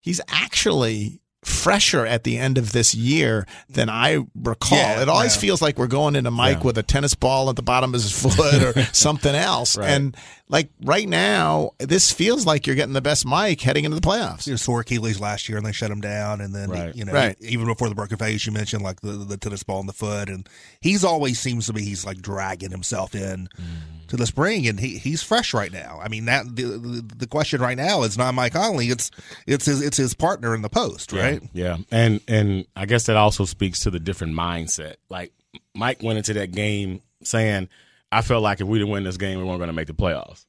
he's 0.00 0.20
actually 0.28 1.20
fresher 1.42 2.04
at 2.04 2.24
the 2.24 2.36
end 2.36 2.58
of 2.58 2.72
this 2.72 2.94
year 2.94 3.46
than 3.68 3.88
I 3.88 4.18
recall. 4.34 4.76
Yeah, 4.78 5.00
it 5.02 5.08
always 5.08 5.34
yeah. 5.36 5.40
feels 5.40 5.62
like 5.62 5.78
we're 5.78 5.86
going 5.86 6.14
into 6.14 6.30
Mike 6.30 6.58
Yeah. 6.58 6.64
with 6.64 6.78
a 6.78 6.82
tennis 6.82 7.14
ball 7.14 7.48
at 7.48 7.56
the 7.56 7.62
bottom 7.62 7.90
of 7.94 8.00
his 8.00 8.12
foot 8.12 8.62
or 8.62 8.82
something 8.92 9.34
else. 9.34 9.76
Right. 9.78 9.88
And 9.88 10.16
like 10.48 10.68
right 10.82 11.08
now, 11.08 11.70
this 11.78 12.12
feels 12.12 12.44
like 12.44 12.66
you're 12.66 12.76
getting 12.76 12.92
the 12.92 13.00
best 13.00 13.24
Mike 13.24 13.60
heading 13.60 13.84
into 13.84 13.94
the 13.94 14.06
playoffs. 14.06 14.44
He 14.44 14.50
was 14.50 14.60
sore 14.60 14.80
Achilles 14.80 15.18
last 15.20 15.48
year, 15.48 15.56
and 15.56 15.66
they 15.66 15.72
shut 15.72 15.90
him 15.90 16.00
down. 16.00 16.40
And 16.40 16.54
then, 16.54 16.70
Right. 16.70 16.94
you 16.94 17.04
know, 17.04 17.12
Right. 17.12 17.36
even 17.40 17.66
before 17.66 17.88
the 17.88 17.94
broken 17.94 18.18
face, 18.18 18.44
you 18.44 18.52
mentioned 18.52 18.82
like 18.82 19.00
the, 19.00 19.12
the 19.12 19.36
tennis 19.36 19.62
ball 19.62 19.80
in 19.80 19.86
the 19.86 19.92
foot, 19.92 20.28
and 20.28 20.46
he's 20.80 21.04
always 21.04 21.38
seems 21.38 21.66
to 21.66 21.72
be 21.72 21.82
he's 21.84 22.04
like 22.04 22.20
dragging 22.20 22.70
himself 22.70 23.14
in 23.14 23.48
mm. 23.58 23.64
To 24.10 24.16
the 24.16 24.26
spring, 24.26 24.66
and 24.66 24.80
he 24.80 24.98
he's 24.98 25.22
fresh 25.22 25.54
right 25.54 25.72
now. 25.72 26.00
I 26.02 26.08
mean, 26.08 26.24
that 26.24 26.44
the, 26.56 26.62
the 26.64 27.14
the 27.18 27.26
question 27.28 27.60
right 27.60 27.76
now 27.76 28.02
is 28.02 28.18
not 28.18 28.34
Mike 28.34 28.54
Conley; 28.54 28.88
it's 28.88 29.10
it's 29.46 29.66
his 29.66 29.80
it's 29.80 29.96
his 29.96 30.14
partner 30.14 30.52
in 30.52 30.62
the 30.62 30.68
post, 30.68 31.12
right? 31.12 31.40
Yeah. 31.52 31.76
And 31.92 32.20
and 32.26 32.66
I 32.74 32.86
guess 32.86 33.06
that 33.06 33.16
also 33.16 33.44
speaks 33.44 33.80
to 33.80 33.90
the 33.90 34.00
different 34.00 34.34
mindset. 34.34 34.96
Like 35.08 35.32
Mike 35.76 36.02
went 36.02 36.18
into 36.18 36.34
that 36.34 36.50
game 36.50 37.02
saying, 37.22 37.68
I 38.10 38.22
felt 38.22 38.42
like 38.42 38.60
if 38.60 38.66
we 38.66 38.78
didn't 38.78 38.92
win 38.92 39.04
this 39.04 39.16
game, 39.16 39.38
we 39.38 39.44
weren't 39.44 39.58
going 39.58 39.68
to 39.68 39.74
make 39.74 39.86
the 39.86 39.94
playoffs. 39.94 40.44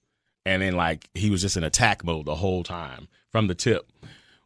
And 0.46 0.62
then 0.62 0.76
like 0.76 1.08
he 1.14 1.30
was 1.30 1.42
just 1.42 1.58
in 1.58 1.64
attack 1.64 2.04
mode 2.04 2.26
the 2.26 2.36
whole 2.36 2.64
time 2.64 3.08
from 3.32 3.48
the 3.48 3.56
tip. 3.56 3.88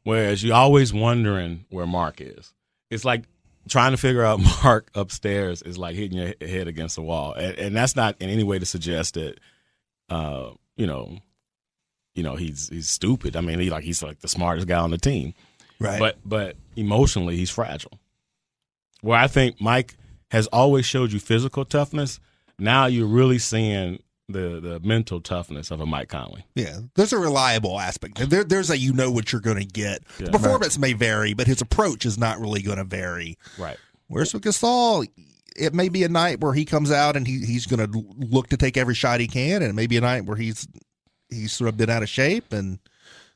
Whereas 0.03 0.43
you're 0.43 0.55
always 0.55 0.93
wondering 0.93 1.65
where 1.69 1.87
Marc 1.87 2.19
is. 2.19 2.53
It's 2.89 3.05
like 3.05 3.23
trying 3.67 3.91
to 3.91 3.97
figure 3.97 4.23
out 4.23 4.39
Marc 4.63 4.89
upstairs 4.95 5.61
is 5.61 5.77
like 5.77 5.95
hitting 5.95 6.17
your 6.17 6.33
head 6.41 6.67
against 6.67 6.95
the 6.95 7.01
wall. 7.01 7.33
And, 7.33 7.57
and 7.57 7.75
that's 7.75 7.95
not 7.95 8.15
in 8.19 8.29
any 8.29 8.43
way 8.43 8.59
to 8.59 8.65
suggest 8.65 9.15
that 9.15 9.39
uh, 10.09 10.51
you 10.75 10.87
know, 10.87 11.17
you 12.13 12.23
know, 12.23 12.35
he's 12.35 12.69
he's 12.69 12.89
stupid. 12.89 13.35
I 13.35 13.41
mean, 13.41 13.59
he 13.59 13.69
like 13.69 13.83
he's 13.83 14.03
like 14.03 14.19
the 14.19 14.27
smartest 14.27 14.67
guy 14.67 14.79
on 14.79 14.91
the 14.91 14.97
team. 14.97 15.33
Right. 15.79 15.99
But 15.99 16.17
but 16.25 16.55
emotionally, 16.75 17.35
he's 17.35 17.49
fragile. 17.49 17.99
Where 19.01 19.19
I 19.19 19.27
think 19.27 19.59
Mike 19.59 19.95
has 20.31 20.47
always 20.47 20.85
showed 20.85 21.11
you 21.11 21.19
physical 21.19 21.65
toughness. 21.65 22.19
Now 22.57 22.85
you're 22.85 23.07
really 23.07 23.37
seeing 23.37 24.01
the 24.27 24.59
the 24.59 24.79
mental 24.83 25.21
toughness 25.21 25.71
of 25.71 25.79
a 25.81 25.85
Mike 25.85 26.09
Conley. 26.09 26.45
Yeah, 26.55 26.79
there's 26.95 27.13
a 27.13 27.19
reliable 27.19 27.79
aspect. 27.79 28.29
There, 28.29 28.43
there's 28.43 28.69
a 28.69 28.77
you 28.77 28.93
know 28.93 29.11
what 29.11 29.31
you're 29.31 29.41
going 29.41 29.59
to 29.59 29.65
get. 29.65 30.03
Yeah. 30.19 30.25
The 30.25 30.31
performance 30.31 30.77
may 30.77 30.93
vary, 30.93 31.33
but 31.33 31.47
his 31.47 31.61
approach 31.61 32.05
is 32.05 32.17
not 32.17 32.39
really 32.39 32.61
going 32.61 32.77
to 32.77 32.83
vary. 32.83 33.37
Right. 33.57 33.77
Whereas 34.07 34.33
with 34.33 34.43
Gasol, 34.43 35.07
it 35.55 35.73
may 35.73 35.89
be 35.89 36.03
a 36.03 36.09
night 36.09 36.41
where 36.41 36.53
he 36.53 36.65
comes 36.65 36.91
out 36.91 37.15
and 37.15 37.27
he, 37.27 37.45
he's 37.45 37.65
going 37.65 37.91
to 37.91 38.05
look 38.17 38.49
to 38.49 38.57
take 38.57 38.77
every 38.77 38.95
shot 38.95 39.19
he 39.19 39.27
can, 39.27 39.61
and 39.61 39.69
it 39.69 39.73
may 39.73 39.87
be 39.87 39.97
a 39.97 40.01
night 40.01 40.25
where 40.25 40.37
he's 40.37 40.67
he's 41.29 41.53
sort 41.53 41.69
of 41.69 41.77
been 41.77 41.89
out 41.89 42.03
of 42.03 42.09
shape, 42.09 42.51
and 42.51 42.79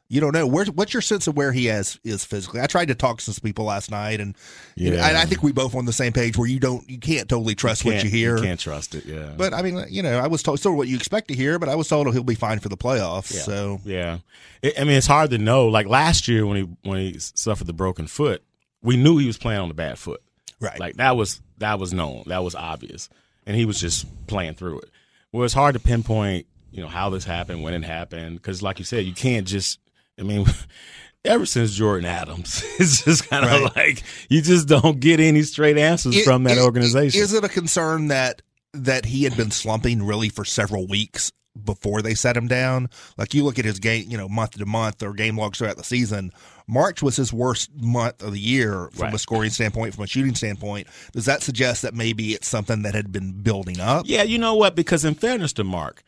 you 0.09 0.19
don't 0.19 0.33
know. 0.33 0.47
Where, 0.47 0.65
what's 0.65 0.91
your 0.93 1.01
sense 1.01 1.27
of 1.27 1.37
where 1.37 1.51
he 1.51 1.65
has 1.67 1.99
is 2.03 2.25
physically? 2.25 2.61
I 2.61 2.65
tried 2.67 2.87
to 2.87 2.95
talk 2.95 3.19
to 3.19 3.23
some 3.31 3.35
people 3.43 3.65
last 3.65 3.91
night, 3.91 4.19
and 4.19 4.35
you 4.75 4.89
know, 4.89 4.97
Yeah. 4.97 5.07
and 5.07 5.17
I 5.17 5.25
think 5.25 5.43
we 5.43 5.51
both 5.51 5.75
on 5.75 5.85
the 5.85 5.93
same 5.93 6.13
page 6.13 6.35
where 6.37 6.47
you 6.47 6.59
don't 6.59 6.89
you 6.89 6.97
can't 6.97 7.29
totally 7.29 7.53
trust 7.55 7.85
what 7.85 7.91
Can't- 7.91 8.03
you 8.05 8.09
hear. 8.09 8.37
can't 8.39 8.59
trust 8.59 8.95
it. 8.95 9.05
Yeah. 9.05 9.33
But 9.37 9.53
I 9.53 9.61
mean, 9.61 9.85
you 9.89 10.01
know, 10.01 10.17
I 10.19 10.27
was 10.27 10.41
told 10.43 10.59
sort 10.59 10.73
of 10.73 10.77
what 10.77 10.87
you 10.87 10.95
expect 10.95 11.27
to 11.29 11.35
hear, 11.35 11.59
but 11.59 11.69
I 11.69 11.75
was 11.75 11.87
told 11.87 12.11
he'll 12.13 12.23
be 12.23 12.35
fine 12.35 12.59
for 12.59 12.69
the 12.69 12.77
playoffs. 12.77 13.33
Yeah. 13.33 13.41
So 13.41 13.81
Yeah, 13.85 14.17
It- 14.61 14.79
I 14.79 14.83
mean 14.83 14.95
it's 14.95 15.07
hard 15.07 15.29
to 15.29 15.37
know. 15.37 15.67
Like 15.67 15.87
last 15.87 16.27
year 16.27 16.45
when 16.45 16.57
he 16.57 16.89
when 16.89 16.99
he 16.99 17.15
suffered 17.19 17.67
the 17.67 17.73
broken 17.73 18.07
foot, 18.07 18.41
we 18.81 18.97
knew 18.97 19.17
he 19.17 19.27
was 19.27 19.37
playing 19.37 19.61
on 19.61 19.67
the 19.67 19.73
bad 19.75 19.99
foot. 19.99 20.21
right, 20.59 20.79
Like 20.79 20.95
that 20.97 21.15
was 21.15 21.39
that 21.59 21.77
was 21.79 21.93
known. 21.93 22.23
That 22.27 22.43
was 22.43 22.55
obvious, 22.55 23.09
and 23.45 23.55
he 23.55 23.65
was 23.65 23.79
just 23.79 24.05
playing 24.27 24.55
through 24.55 24.79
it. 24.79 24.89
Well, 25.31 25.43
it's 25.45 25.53
hard 25.53 25.73
to 25.73 25.79
pinpoint, 25.79 26.47
you 26.71 26.81
know, 26.81 26.87
how 26.87 27.09
this 27.11 27.25
happened, 27.25 27.61
when 27.61 27.73
it 27.75 27.83
happened, 27.83 28.37
because 28.37 28.63
like 28.63 28.79
you 28.79 28.85
said, 28.85 29.05
you 29.05 29.13
can't 29.13 29.45
just. 29.47 29.77
I 30.19 30.23
mean, 30.23 30.45
ever 31.25 31.45
since 31.45 31.73
Jordan 31.73 32.05
Adams, 32.05 32.63
it's 32.79 33.03
just 33.03 33.29
kind 33.29 33.45
of 33.45 33.51
Right. 33.51 33.75
like 33.75 34.03
you 34.29 34.41
just 34.41 34.67
don't 34.67 34.99
get 34.99 35.19
any 35.19 35.43
straight 35.43 35.77
answers 35.77 36.15
It- 36.17 36.25
from 36.25 36.43
that 36.43 36.57
it- 36.57 36.63
organization. 36.63 37.21
Is 37.21 37.33
it 37.33 37.43
a 37.43 37.49
concern 37.49 38.07
that 38.09 38.41
that 38.73 39.05
he 39.05 39.23
had 39.23 39.35
been 39.35 39.51
slumping 39.51 40.03
really 40.05 40.29
for 40.29 40.45
several 40.45 40.85
weeks 40.87 41.31
before 41.65 42.01
they 42.03 42.13
set 42.13 42.37
him 42.37 42.47
down? 42.47 42.87
Like 43.17 43.33
you 43.33 43.43
look 43.43 43.57
at 43.57 43.65
his 43.65 43.79
game, 43.79 44.05
you 44.09 44.17
know, 44.17 44.29
month 44.29 44.51
to 44.51 44.65
month 44.65 45.01
or 45.01 45.13
game 45.13 45.37
logs 45.37 45.57
throughout 45.57 45.77
the 45.77 45.83
season. 45.83 46.31
March 46.67 47.01
was 47.01 47.15
his 47.15 47.33
worst 47.33 47.71
month 47.81 48.21
of 48.21 48.31
the 48.33 48.39
year 48.39 48.89
from 48.93 49.05
Right. 49.05 49.13
a 49.15 49.17
scoring 49.17 49.49
standpoint, 49.49 49.95
from 49.95 50.03
a 50.03 50.07
shooting 50.07 50.35
standpoint. 50.35 50.85
Does 51.13 51.25
that 51.25 51.41
suggest 51.41 51.81
that 51.81 51.95
maybe 51.95 52.33
it's 52.35 52.47
something 52.47 52.83
that 52.83 52.93
had 52.93 53.11
been 53.11 53.41
building 53.41 53.79
up? 53.79 54.05
Yeah, 54.07 54.21
you 54.21 54.37
know 54.37 54.53
what? 54.53 54.75
Because 54.75 55.03
in 55.03 55.15
fairness 55.15 55.51
to 55.53 55.63
Marc, 55.63 56.03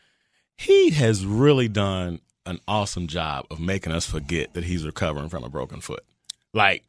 he 0.56 0.90
has 0.90 1.26
really 1.26 1.66
done 1.66 2.20
an 2.46 2.58
awesome 2.66 3.06
job 3.06 3.46
of 3.50 3.60
making 3.60 3.92
us 3.92 4.06
forget 4.06 4.54
that 4.54 4.64
he's 4.64 4.84
recovering 4.84 5.28
from 5.28 5.44
a 5.44 5.48
broken 5.48 5.80
foot. 5.80 6.04
Like, 6.52 6.84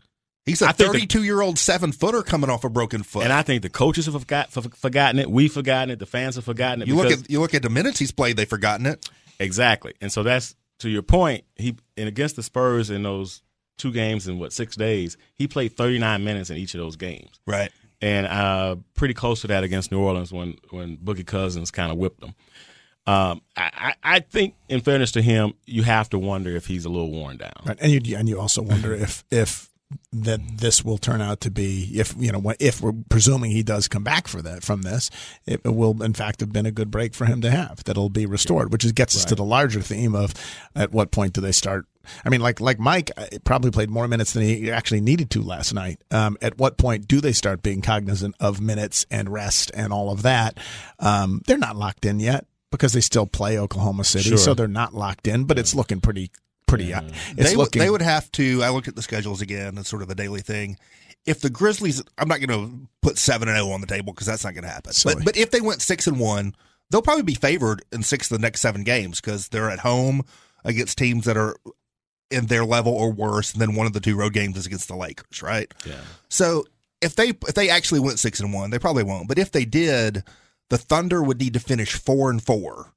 He's 0.46 0.62
a 0.62 0.66
think 0.74 0.78
the- 0.78 0.86
32 0.86 1.24
year 1.24 1.40
old 1.42 1.58
seven 1.58 1.92
footer 1.94 2.22
coming 2.22 2.50
off 2.50 2.66
a 2.66 2.70
broken 2.70 3.02
foot. 3.04 3.24
and 3.24 3.32
I 3.32 3.44
think 3.44 3.62
the 3.62 3.70
coaches 3.70 4.08
have 4.08 4.20
forgot, 4.20 4.52
for, 4.52 4.62
forgotten 4.64 5.20
it. 5.20 5.32
We've 5.32 5.52
forgotten 5.54 5.90
it. 5.90 6.00
The 6.00 6.06
fans 6.06 6.36
have 6.36 6.44
forgotten 6.44 6.82
it. 6.82 6.90
you 6.90 6.96
look 6.98 7.12
at 7.12 7.30
you 7.30 7.40
look 7.40 7.54
at 7.54 7.62
the 7.62 7.70
minutes 7.70 7.98
he's 8.00 8.12
played, 8.12 8.36
they've 8.36 8.48
forgotten 8.50 8.86
it. 8.86 9.10
Exactly. 9.40 9.94
And 10.02 10.12
so 10.12 10.22
that's 10.22 10.54
to 10.80 10.90
your 10.90 11.02
point. 11.02 11.46
He 11.56 11.78
and 11.96 12.10
against 12.10 12.36
the 12.36 12.44
Spurs 12.44 12.90
in 12.90 13.04
those 13.04 13.42
two 13.78 13.94
games 13.94 14.28
in 14.28 14.38
what 14.38 14.52
six 14.52 14.76
days, 14.76 15.16
he 15.34 15.48
played 15.48 15.78
39 15.78 16.24
minutes 16.26 16.50
in 16.50 16.58
each 16.58 16.74
of 16.76 16.80
those 16.82 16.96
games, 16.98 17.40
Right. 17.48 17.72
and 18.02 18.28
uh, 18.28 18.76
pretty 18.96 19.14
close 19.14 19.42
to 19.42 19.48
that 19.48 19.64
against 19.64 19.92
New 19.94 20.00
Orleans 20.00 20.34
when 20.34 20.58
when 20.72 20.98
Boogie 20.98 21.26
Cousins 21.26 21.72
kind 21.72 21.90
of 21.90 21.98
whipped 21.98 22.20
them. 22.20 22.36
Um, 23.06 23.42
I, 23.58 23.96
I 24.02 24.20
think, 24.22 24.56
in 24.70 24.80
fairness 24.80 25.12
to 25.14 25.22
him, 25.22 25.54
you 25.66 25.84
have 25.84 26.10
to 26.12 26.20
wonder 26.20 26.56
if 26.56 26.68
he's 26.68 26.86
a 26.86 26.90
little 26.90 27.12
worn 27.12 27.38
down. 27.38 27.52
Right. 27.66 27.78
And 27.82 28.08
you 28.08 28.18
and 28.18 28.30
you 28.30 28.40
also 28.40 28.62
wonder 28.62 28.94
if 28.94 29.24
if 29.30 29.70
that 30.12 30.40
this 30.58 30.84
will 30.84 30.98
turn 30.98 31.22
out 31.22 31.42
to 31.42 31.52
be 31.52 31.90
if 31.94 32.16
you 32.18 32.32
know 32.32 32.54
if 32.60 32.82
we're 32.82 32.94
presuming 33.10 33.52
he 33.52 33.64
does 33.64 33.88
come 33.88 34.04
back 34.04 34.28
for 34.28 34.42
that 34.42 34.64
from 34.64 34.82
this 34.82 35.10
it 35.46 35.64
will 35.64 36.02
in 36.02 36.14
fact 36.14 36.40
have 36.40 36.52
been 36.52 36.66
a 36.66 36.72
good 36.72 36.92
break 36.92 37.14
for 37.14 37.26
him 37.26 37.42
to 37.42 37.52
have 37.52 37.84
that'll 37.84 38.10
be 38.10 38.26
restored 38.26 38.72
which 38.72 38.84
is, 38.84 38.92
gets 38.92 39.16
us 39.16 39.26
to 39.26 39.36
the 39.36 39.44
larger 39.44 39.82
theme 39.82 40.16
of 40.16 40.34
at 40.76 40.92
what 40.92 41.12
point 41.12 41.34
do 41.34 41.42
they 41.42 41.52
start 41.52 41.86
I 42.26 42.30
mean 42.30 42.42
like 42.42 42.60
like 42.60 42.80
Mike 42.80 43.12
uh, 43.18 43.28
probably 43.44 43.72
played 43.72 43.90
more 43.90 44.08
minutes 44.08 44.34
than 44.34 44.44
he 44.44 44.72
actually 44.72 45.02
needed 45.02 45.30
to 45.32 45.42
last 45.42 45.74
night 45.74 46.02
um, 46.12 46.38
at 46.42 46.58
what 46.58 46.78
point 46.78 47.08
do 47.08 47.22
they 47.22 47.34
start 47.34 47.64
being 47.64 47.82
cognizant 47.82 48.36
of 48.40 48.62
minutes 48.62 49.06
and 49.10 49.30
rest 49.30 49.72
and 49.74 49.94
all 49.94 50.12
of 50.12 50.22
that 50.24 50.58
um, 51.00 51.42
they're 51.46 51.58
not 51.58 51.76
locked 51.76 52.06
in 52.06 52.20
yet 52.20 52.46
because 52.78 52.94
they 52.94 53.02
still 53.02 53.26
play 53.26 53.58
Oklahoma 53.58 54.04
City 54.04 54.30
Sure. 54.30 54.38
so 54.38 54.54
they're 54.54 54.68
not 54.68 54.94
locked 54.94 55.28
in 55.28 55.46
but 55.46 55.58
it's 55.58 55.74
looking 55.74 56.02
pretty 56.02 56.30
pretty 56.68 56.94
uh, 56.94 57.02
it's 57.38 57.52
they, 57.52 57.56
would- 57.56 57.64
looking 57.64 57.82
they 57.82 57.90
would 57.90 58.02
have 58.02 58.32
to. 58.34 58.62
I 58.64 58.70
looked 58.70 58.88
at 58.88 58.96
the 58.96 59.02
schedules 59.02 59.42
again. 59.42 59.78
It's 59.78 59.90
sort 59.90 60.02
of 60.02 60.10
a 60.10 60.16
daily 60.16 60.42
thing. 60.42 60.78
If 61.26 61.40
the 61.40 61.50
Grizzlies, 61.50 62.02
I'm 62.18 62.28
not 62.28 62.42
going 62.42 62.50
to 62.50 62.88
put 63.02 63.18
seven 63.18 63.48
and 63.48 63.56
zero 63.58 63.70
on 63.72 63.80
the 63.82 63.88
table 63.88 64.12
because 64.12 64.28
that's 64.28 64.44
not 64.44 64.54
going 64.56 64.64
to 64.64 64.70
happen. 64.70 64.92
Silly. 64.92 65.16
But 65.16 65.26
but 65.26 65.38
if 65.38 65.52
they 65.52 65.62
went 65.62 65.82
six 65.82 66.08
and 66.08 66.20
one, 66.20 66.56
they'll 66.90 67.02
probably 67.02 67.24
be 67.24 67.36
favored 67.36 67.84
in 67.94 68.02
six 68.04 68.30
of 68.30 68.38
the 68.38 68.42
next 68.42 68.60
seven 68.62 68.84
games 68.84 69.22
because 69.22 69.48
they're 69.50 69.70
at 69.70 69.80
home 69.80 70.24
against 70.66 70.98
teams 70.98 71.26
that 71.26 71.38
are 71.38 71.56
in 72.32 72.48
their 72.48 72.66
level 72.66 72.92
or 72.94 73.12
worse. 73.12 73.54
And 73.54 73.62
then 73.62 73.76
one 73.76 73.86
of 73.88 73.94
the 73.94 74.00
two 74.00 74.16
road 74.16 74.34
games 74.34 74.58
is 74.58 74.66
against 74.66 74.88
the 74.88 74.96
Lakers, 74.96 75.42
right? 75.44 75.72
Yeah. 75.86 76.02
So 76.30 76.66
if 77.02 77.16
they 77.16 77.30
if 77.30 77.54
they 77.54 77.70
actually 77.70 78.00
went 78.00 78.20
six 78.20 78.40
and 78.40 78.52
one, 78.52 78.72
they 78.72 78.80
probably 78.80 79.04
won't. 79.04 79.28
But 79.28 79.38
if 79.38 79.52
they 79.52 79.66
did, 79.66 80.24
the 80.74 80.80
Thunder 80.80 81.22
would 81.22 81.40
need 81.40 81.54
to 81.54 81.60
finish 81.60 81.94
four 81.94 82.32
and 82.32 82.42
four. 82.42 82.92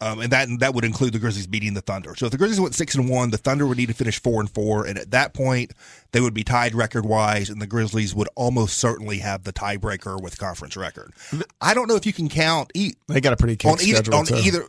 Um, 0.00 0.18
and 0.22 0.32
that 0.32 0.48
that 0.58 0.74
would 0.74 0.84
include 0.84 1.12
the 1.12 1.20
Grizzlies 1.20 1.46
beating 1.46 1.74
the 1.74 1.80
Thunder. 1.80 2.16
So 2.16 2.26
if 2.26 2.32
the 2.32 2.38
Grizzlies 2.38 2.60
went 2.60 2.74
six 2.74 2.96
and 2.96 3.08
one, 3.08 3.30
the 3.30 3.36
Thunder 3.36 3.64
would 3.64 3.78
need 3.78 3.90
to 3.90 3.94
finish 3.94 4.20
four 4.20 4.40
and 4.40 4.50
four, 4.50 4.86
and 4.86 4.98
at 4.98 5.12
that 5.12 5.32
point 5.32 5.72
they 6.10 6.20
would 6.20 6.34
be 6.34 6.42
tied 6.42 6.74
record 6.74 7.06
wise, 7.06 7.48
and 7.48 7.62
the 7.62 7.66
Grizzlies 7.68 8.12
would 8.12 8.28
almost 8.34 8.78
certainly 8.78 9.18
have 9.18 9.44
the 9.44 9.52
tiebreaker 9.52 10.20
with 10.20 10.36
conference 10.36 10.76
record. 10.76 11.12
I 11.60 11.74
don't 11.74 11.86
know 11.86 11.94
if 11.94 12.06
you 12.06 12.12
can 12.12 12.28
count 12.28 12.72
e- 12.74 12.94
they 13.06 13.20
got 13.20 13.34
a 13.34 13.36
pretty 13.36 13.56
on 13.68 13.80
either 13.80 13.96
schedule 13.98 14.14
on 14.16 14.26
too. 14.26 14.34
either. 14.34 14.66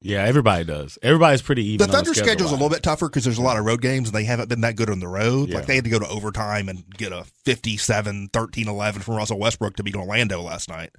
Yeah, 0.00 0.24
everybody 0.24 0.64
does. 0.64 0.98
Everybody's 1.02 1.42
pretty 1.42 1.66
even. 1.66 1.86
The 1.86 1.92
Thunder 1.92 2.14
schedule 2.14 2.28
schedule's 2.28 2.50
a 2.50 2.54
little 2.54 2.70
bit 2.70 2.82
tougher 2.82 3.08
because 3.10 3.24
there's 3.24 3.38
a 3.38 3.42
lot 3.42 3.58
of 3.58 3.66
road 3.66 3.82
games, 3.82 4.08
and 4.08 4.14
they 4.14 4.24
haven't 4.24 4.48
been 4.48 4.62
that 4.62 4.76
good 4.76 4.88
on 4.88 5.00
the 5.00 5.08
road. 5.08 5.50
Yeah. 5.50 5.56
Like 5.56 5.66
they 5.66 5.74
had 5.74 5.84
to 5.84 5.90
go 5.90 5.98
to 5.98 6.08
overtime 6.08 6.70
and 6.70 6.88
get 6.96 7.12
a 7.12 7.24
57, 7.44 8.30
13, 8.32 8.68
11 8.68 9.02
from 9.02 9.16
Russell 9.16 9.38
Westbrook 9.38 9.76
to 9.76 9.82
beat 9.82 9.96
Orlando 9.96 10.40
last 10.40 10.68
night. 10.68 10.90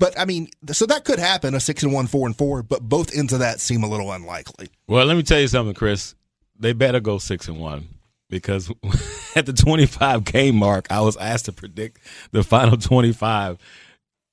But 0.00 0.18
I 0.18 0.24
mean, 0.24 0.48
so 0.72 0.86
that 0.86 1.04
could 1.04 1.18
happen 1.18 1.54
a 1.54 1.60
six 1.60 1.82
and 1.82 1.92
one, 1.92 2.06
four 2.06 2.26
and 2.26 2.34
four, 2.36 2.62
but 2.62 2.80
both 2.82 3.14
ends 3.14 3.34
of 3.34 3.40
that 3.40 3.60
seem 3.60 3.82
a 3.82 3.88
little 3.88 4.10
unlikely. 4.10 4.70
Well, 4.88 5.04
let 5.04 5.14
me 5.14 5.22
tell 5.22 5.38
you 5.38 5.46
something, 5.46 5.74
Chris. 5.74 6.14
They 6.58 6.72
better 6.72 7.00
go 7.00 7.18
six 7.18 7.48
and 7.48 7.60
one 7.60 7.86
because 8.30 8.72
at 9.36 9.44
the 9.44 9.52
25 9.52 10.24
game 10.24 10.56
mark, 10.56 10.86
I 10.90 11.02
was 11.02 11.18
asked 11.18 11.44
to 11.44 11.52
predict 11.52 12.00
the 12.32 12.42
final 12.42 12.78
25 12.78 13.58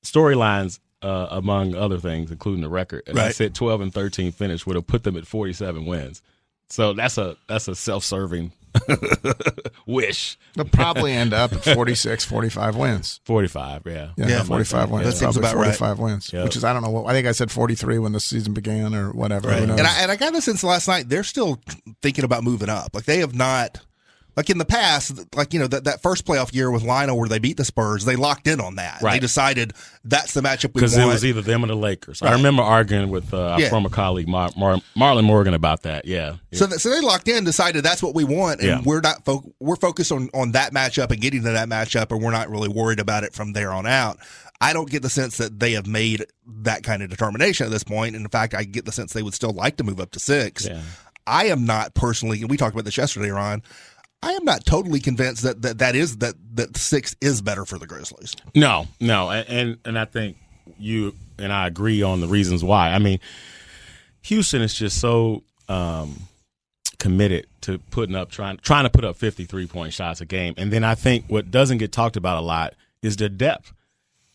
storylines, 0.05 0.79
uh, 1.01 1.27
among 1.31 1.75
other 1.75 1.97
things, 1.99 2.31
including 2.31 2.61
the 2.61 2.69
record. 2.69 3.03
And 3.05 3.19
I 3.19 3.31
said 3.31 3.53
12 3.53 3.81
and 3.81 3.93
13 3.93 4.31
finish 4.31 4.65
would 4.65 4.77
have 4.77 4.87
put 4.87 5.03
them 5.03 5.17
at 5.17 5.27
47 5.27 5.85
wins. 5.85 6.21
So 6.69 6.93
that's 6.93 7.17
a 7.17 7.37
that's 7.47 7.67
a 7.67 7.75
self 7.75 8.03
serving 8.03 8.51
wish. 9.85 10.37
They'll 10.55 10.65
probably 10.65 11.13
end 11.13 11.33
up 11.33 11.53
at 11.53 11.63
46, 11.63 12.25
45 12.25 12.75
wins. 12.75 13.19
45, 13.25 13.83
yeah. 13.85 14.09
Yeah, 14.17 14.27
Yeah, 14.27 14.43
45 14.43 14.89
wins. 14.91 15.05
that 15.05 15.11
seems 15.13 15.35
probably 15.37 15.39
about 15.51 15.55
right. 15.55 15.75
45 15.75 15.99
wins, 15.99 16.31
Yeah. 16.33 16.43
which 16.43 16.55
is, 16.55 16.63
I 16.63 16.73
don't 16.73 16.83
know, 16.83 16.89
what 16.89 17.05
I 17.09 17.13
think 17.13 17.27
I 17.27 17.31
said 17.31 17.51
43 17.51 17.99
when 17.99 18.11
the 18.11 18.19
season 18.19 18.53
began 18.53 18.93
or 18.93 19.11
whatever. 19.11 19.49
Right. 19.49 19.59
Who 19.59 19.67
knows? 19.67 19.79
And 19.79 19.87
I, 19.87 20.01
and 20.01 20.11
I 20.11 20.15
got 20.15 20.33
the 20.33 20.41
sense 20.41 20.63
last 20.63 20.87
night 20.87 21.09
they're 21.09 21.23
still 21.23 21.59
thinking 22.01 22.23
about 22.25 22.43
moving 22.43 22.69
up. 22.69 22.89
Like 22.93 23.05
they 23.05 23.19
have 23.19 23.33
not, 23.35 23.79
like 24.37 24.49
in 24.51 24.59
the 24.59 24.65
past, 24.65 25.35
like, 25.35 25.51
you 25.53 25.59
know, 25.59 25.65
that, 25.67 25.83
that 25.85 26.01
first 26.01 26.25
playoff 26.25 26.53
year 26.53 26.69
with 26.71 26.83
Lionel 26.83 27.17
where 27.17 27.27
they 27.27 27.39
beat 27.39 27.57
the 27.57 27.65
Spurs, 27.65 28.05
they 28.05 28.15
locked 28.15 28.47
in 28.47 28.61
on 28.61 28.75
that. 28.75 28.99
They 29.01 29.17
decided 29.19 29.73
that's 30.05 30.33
the 30.35 30.41
matchup 30.41 30.75
we 30.75 30.81
Because 30.81 30.95
it 30.95 31.05
was 31.05 31.25
either 31.25 31.41
them 31.41 31.63
or 31.63 31.67
the 31.67 31.75
Lakers. 31.75 32.21
I 32.21 32.33
remember 32.33 32.61
arguing 32.61 33.09
with 33.09 33.33
uh, 33.33 33.41
our 33.53 33.59
Yeah. 33.59 33.69
former 33.69 33.89
colleague 33.89 34.27
Mar- 34.27 34.51
Mar- 34.55 34.79
Marlon 34.95 35.23
Morgan 35.23 35.55
about 35.55 35.81
that. 35.83 36.05
Yeah. 36.05 36.35
yeah. 36.51 36.59
So, 36.59 36.67
th- 36.67 36.79
so 36.79 36.89
they 36.91 37.01
locked 37.01 37.27
in, 37.27 37.43
decided 37.43 37.83
that's 37.83 38.03
what 38.03 38.13
we 38.15 38.23
want, 38.23 38.59
and 38.61 38.69
Yeah. 38.69 38.81
we're 38.85 39.01
not 39.01 39.25
fo- 39.25 39.51
we're 39.59 39.75
focused 39.75 40.11
on 40.11 40.29
on 40.35 40.51
that 40.51 40.71
matchup 40.71 41.09
and 41.11 41.19
getting 41.19 41.41
to 41.43 41.51
that 41.53 41.67
matchup, 41.67 42.11
and 42.11 42.21
we're 42.21 42.31
not 42.31 42.49
really 42.51 42.69
worried 42.69 42.99
about 42.99 43.23
it 43.23 43.33
from 43.33 43.53
there 43.53 43.71
on 43.73 43.87
out. 43.87 44.19
I 44.61 44.71
don't 44.73 44.89
get 44.89 45.01
the 45.01 45.09
sense 45.09 45.37
that 45.37 45.59
they 45.59 45.71
have 45.73 45.87
made 45.87 46.25
that 46.63 46.83
kind 46.83 47.01
of 47.03 47.09
determination 47.09 47.65
at 47.65 47.71
this 47.71 47.83
point. 47.83 48.15
And 48.15 48.23
in 48.23 48.29
fact, 48.29 48.53
I 48.53 48.63
get 48.63 48.85
the 48.85 48.91
sense 48.91 49.13
they 49.13 49.21
would 49.23 49.33
still 49.33 49.51
like 49.53 49.77
to 49.77 49.83
move 49.83 49.99
up 49.99 50.11
to 50.11 50.19
six. 50.19 50.67
I 51.27 51.47
am 51.47 51.65
not 51.65 51.93
personally, 51.95 52.39
and 52.41 52.49
we 52.49 52.55
talked 52.57 52.73
about 52.73 52.85
this 52.85 52.97
yesterday, 52.97 53.29
Ron. 53.29 53.61
I 54.21 54.31
am 54.31 54.45
not 54.45 54.65
totally 54.65 54.99
convinced 54.99 55.43
that 55.43 55.61
that, 55.61 55.77
that 55.77 55.95
is 55.95 56.17
that 56.17 56.35
that 56.55 56.75
six 56.77 57.15
is 57.21 57.41
better 57.41 57.65
for 57.65 57.77
the 57.77 57.85
Grizzlies. 57.85 58.35
No, 58.55 58.87
no, 58.99 59.29
and 59.29 59.77
and, 59.85 59.97
I 59.97 60.05
think 60.05 60.37
you 60.79 61.13
and 61.37 61.53
I 61.53 61.67
agree 61.67 62.01
on 62.01 62.21
the 62.21 62.27
reasons 62.27 62.63
why. 62.63 62.91
I 62.91 62.99
mean, 62.99 63.19
Houston 64.23 64.61
is 64.61 64.73
just 64.73 64.99
so 64.99 65.43
um, 65.69 66.21
committed 66.97 67.47
to 67.61 67.77
putting 67.91 68.15
up 68.15 68.31
trying 68.31 68.57
trying 68.57 68.85
to 68.85 68.89
put 68.89 69.05
up 69.05 69.17
fifty 69.17 69.45
three 69.45 69.67
point 69.67 69.93
shots 69.93 70.19
a 70.19 70.25
game, 70.25 70.55
and 70.57 70.71
then 70.71 70.83
I 70.83 70.95
think 70.95 71.25
what 71.27 71.51
doesn't 71.51 71.77
get 71.77 71.91
talked 71.91 72.17
about 72.17 72.37
a 72.37 72.45
lot 72.45 72.73
is 73.03 73.17
their 73.17 73.29
depth. 73.29 73.71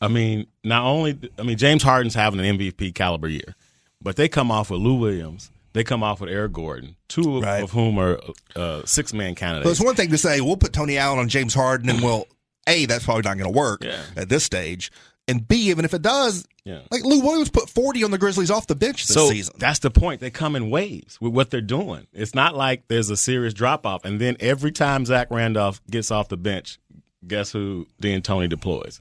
I 0.00 0.08
mean, 0.08 0.46
not 0.62 0.84
only 0.84 1.18
I 1.38 1.42
mean 1.42 1.58
James 1.58 1.82
Harden's 1.82 2.14
having 2.14 2.38
an 2.38 2.58
MVP 2.58 2.94
caliber 2.94 3.28
year, 3.28 3.56
but 4.00 4.14
they 4.14 4.28
come 4.28 4.52
off 4.52 4.70
with 4.70 4.80
Lou 4.80 4.94
Williams. 4.94 5.50
They 5.74 5.84
come 5.84 6.02
off 6.02 6.20
with 6.20 6.28
Eric 6.30 6.52
Gordon, 6.52 6.96
two 7.08 7.38
of, 7.38 7.42
Right. 7.44 7.62
of 7.62 7.70
whom 7.70 7.98
are 7.98 8.20
uh, 8.54 8.82
six 8.84 9.12
man 9.14 9.34
candidates. 9.34 9.64
But 9.64 9.70
it's 9.70 9.80
one 9.80 9.94
thing 9.94 10.10
to 10.10 10.18
say 10.18 10.40
we'll 10.40 10.56
put 10.58 10.72
Tony 10.72 10.98
Allen 10.98 11.18
on 11.18 11.28
James 11.28 11.54
Harden, 11.54 11.88
and 11.88 12.02
well, 12.02 12.26
a 12.68 12.86
that's 12.86 13.04
probably 13.04 13.22
not 13.22 13.38
going 13.38 13.50
to 13.52 13.58
work 13.58 13.82
Yeah. 13.84 14.02
at 14.16 14.28
this 14.28 14.44
stage, 14.44 14.92
and 15.26 15.46
b 15.48 15.70
even 15.70 15.84
if 15.86 15.94
it 15.94 16.02
does, 16.02 16.46
Yeah. 16.64 16.80
like 16.90 17.04
Lou 17.04 17.20
Williams 17.20 17.48
put 17.50 17.70
forty 17.70 18.04
on 18.04 18.10
the 18.10 18.18
Grizzlies 18.18 18.50
off 18.50 18.66
the 18.66 18.74
bench 18.74 19.06
this 19.06 19.14
so 19.14 19.30
season. 19.30 19.54
that's 19.58 19.78
the 19.78 19.90
point. 19.90 20.20
They 20.20 20.30
come 20.30 20.54
in 20.56 20.68
waves 20.68 21.18
with 21.20 21.32
what 21.32 21.50
they're 21.50 21.60
doing. 21.62 22.06
It's 22.12 22.34
not 22.34 22.54
like 22.54 22.86
there's 22.88 23.08
a 23.08 23.16
serious 23.16 23.54
drop 23.54 23.86
off, 23.86 24.04
and 24.04 24.20
then 24.20 24.36
every 24.40 24.72
time 24.72 25.06
Zach 25.06 25.28
Randolph 25.30 25.80
gets 25.90 26.10
off 26.10 26.28
the 26.28 26.36
bench, 26.36 26.78
guess 27.26 27.50
who 27.52 27.86
D'Antoni 28.00 28.48
deploys? 28.48 29.00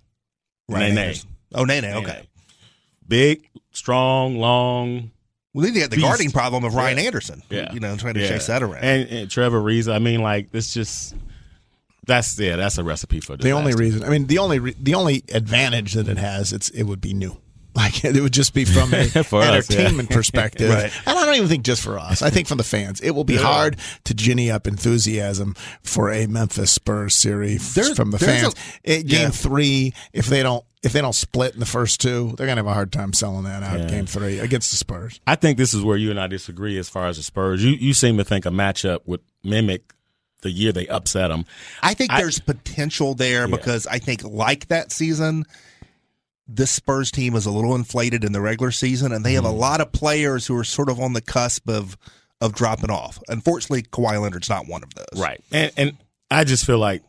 Ryan 0.69 0.95
Nene. 0.95 1.15
Oh, 1.53 1.65
Nene. 1.65 1.83
Okay. 1.85 2.13
Nene. 2.13 2.27
Big, 3.07 3.49
strong, 3.71 4.37
long. 4.37 5.11
Well, 5.53 5.65
then 5.65 5.73
you 5.73 5.81
got 5.81 5.89
the 5.89 5.97
Beast. 5.97 6.07
guarding 6.07 6.31
problem 6.31 6.63
of 6.63 6.75
Ryan 6.75 6.97
Yeah. 6.97 7.03
Anderson. 7.03 7.43
Yeah, 7.49 7.73
You 7.73 7.79
know, 7.81 7.95
trying 7.97 8.13
to 8.13 8.21
Yeah. 8.21 8.29
chase 8.29 8.47
that 8.47 8.63
around. 8.63 8.83
And, 8.83 9.09
and 9.09 9.29
Trevor 9.29 9.61
Reeves. 9.61 9.87
I 9.87 9.99
mean, 9.99 10.21
like 10.21 10.47
it's 10.53 10.73
just 10.73 11.13
that's 12.07 12.37
yeah, 12.39 12.55
that's 12.55 12.77
a 12.77 12.83
recipe 12.83 13.19
for 13.19 13.37
the 13.37 13.51
only 13.51 13.73
reason, 13.73 14.03
I 14.03 14.09
mean, 14.09 14.27
the 14.27 14.37
only 14.39 14.59
re- 14.59 14.75
the 14.79 14.95
only 14.95 15.23
advantage 15.33 15.93
that 15.93 16.07
it 16.07 16.17
has, 16.17 16.51
it's 16.53 16.69
it 16.69 16.83
would 16.83 17.01
be 17.01 17.13
new. 17.13 17.37
Like 17.73 18.03
it 18.03 18.19
would 18.21 18.33
just 18.33 18.53
be 18.53 18.65
from 18.65 18.93
an 18.93 19.07
For 19.23 19.41
us, 19.41 19.69
yeah. 19.69 19.77
entertainment 19.79 20.09
perspective, 20.09 20.69
Right. 20.73 20.91
and 21.05 21.17
I 21.17 21.25
don't 21.25 21.35
even 21.35 21.47
think 21.47 21.63
just 21.63 21.81
for 21.81 21.97
us. 21.97 22.21
I 22.21 22.29
think 22.29 22.47
from 22.47 22.57
the 22.57 22.63
fans, 22.65 22.99
it 23.01 23.11
will 23.11 23.23
be 23.23 23.37
hard 23.37 23.77
to 24.05 24.13
ginny 24.13 24.51
up 24.51 24.67
enthusiasm 24.67 25.55
for 25.83 26.11
a 26.11 26.27
Memphis 26.27 26.71
Spurs 26.71 27.15
series 27.15 27.73
There- 27.73 27.95
from 27.95 28.11
the 28.11 28.19
fans. 28.19 28.53
a- 28.85 28.99
It- 28.99 29.07
game 29.07 29.21
yeah. 29.21 29.29
three, 29.29 29.93
if 30.13 30.27
they 30.27 30.43
don't 30.43 30.65
if 30.83 30.93
they 30.93 31.01
don't 31.01 31.13
split 31.13 31.53
in 31.53 31.59
the 31.59 31.65
first 31.67 32.01
two, 32.01 32.33
they're 32.37 32.47
gonna 32.47 32.57
have 32.59 32.65
a 32.67 32.73
hard 32.73 32.91
time 32.91 33.13
selling 33.13 33.43
that 33.43 33.61
out. 33.63 33.79
Yeah. 33.81 33.85
Game 33.87 34.05
three 34.07 34.39
against 34.39 34.71
the 34.71 34.77
Spurs. 34.77 35.19
I 35.27 35.35
think 35.35 35.57
this 35.59 35.73
is 35.75 35.83
where 35.83 35.95
you 35.95 36.09
and 36.09 36.19
I 36.19 36.25
disagree 36.27 36.77
as 36.79 36.89
far 36.89 37.07
as 37.07 37.17
the 37.17 37.23
Spurs. 37.23 37.63
You 37.63 37.71
you 37.71 37.93
seem 37.93 38.17
to 38.17 38.23
think 38.23 38.45
a 38.45 38.49
matchup 38.49 39.01
would 39.05 39.21
mimic 39.43 39.93
the 40.41 40.49
year 40.49 40.71
they 40.71 40.87
upset 40.87 41.29
them. 41.29 41.45
I 41.83 41.93
think 41.93 42.11
I- 42.11 42.19
there's 42.21 42.39
potential 42.39 43.13
there 43.13 43.47
Yeah. 43.47 43.55
because 43.55 43.85
I 43.85 43.99
think, 43.99 44.23
like 44.23 44.69
that 44.69 44.91
season, 44.91 45.45
this 46.55 46.71
Spurs 46.71 47.11
team 47.11 47.35
is 47.35 47.45
a 47.45 47.51
little 47.51 47.75
inflated 47.75 48.23
in 48.23 48.31
the 48.33 48.41
regular 48.41 48.71
season, 48.71 49.11
and 49.11 49.25
they 49.25 49.33
have 49.33 49.45
a 49.45 49.47
Mm-hmm. 49.49 49.57
lot 49.59 49.81
of 49.81 49.91
players 49.91 50.47
who 50.47 50.55
are 50.57 50.63
sort 50.63 50.89
of 50.89 50.99
on 50.99 51.13
the 51.13 51.21
cusp 51.21 51.69
of 51.69 51.97
of 52.39 52.53
dropping 52.55 52.89
off. 52.89 53.19
Unfortunately, 53.29 53.83
Kawhi 53.83 54.19
Leonard's 54.19 54.49
not 54.49 54.67
one 54.67 54.81
of 54.83 54.93
those. 54.95 55.21
Right. 55.21 55.41
And 55.51 55.71
and 55.77 55.97
I 56.29 56.43
just 56.43 56.65
feel 56.65 56.79
like 56.79 57.03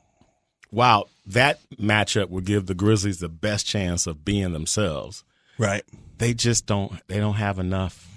wow, 0.71 1.05
that 1.27 1.59
matchup 1.81 2.31
would 2.31 2.45
give 2.47 2.67
the 2.67 2.75
Grizzlies 2.75 3.19
the 3.19 3.29
best 3.29 3.67
chance 3.67 4.07
of 4.07 4.25
being 4.25 4.53
themselves. 4.53 5.23
Right. 5.59 5.83
They 6.19 6.35
just 6.35 6.67
don't 6.67 6.93
they 7.09 7.19
don't 7.19 7.35
have 7.35 7.59
enough. 7.59 8.09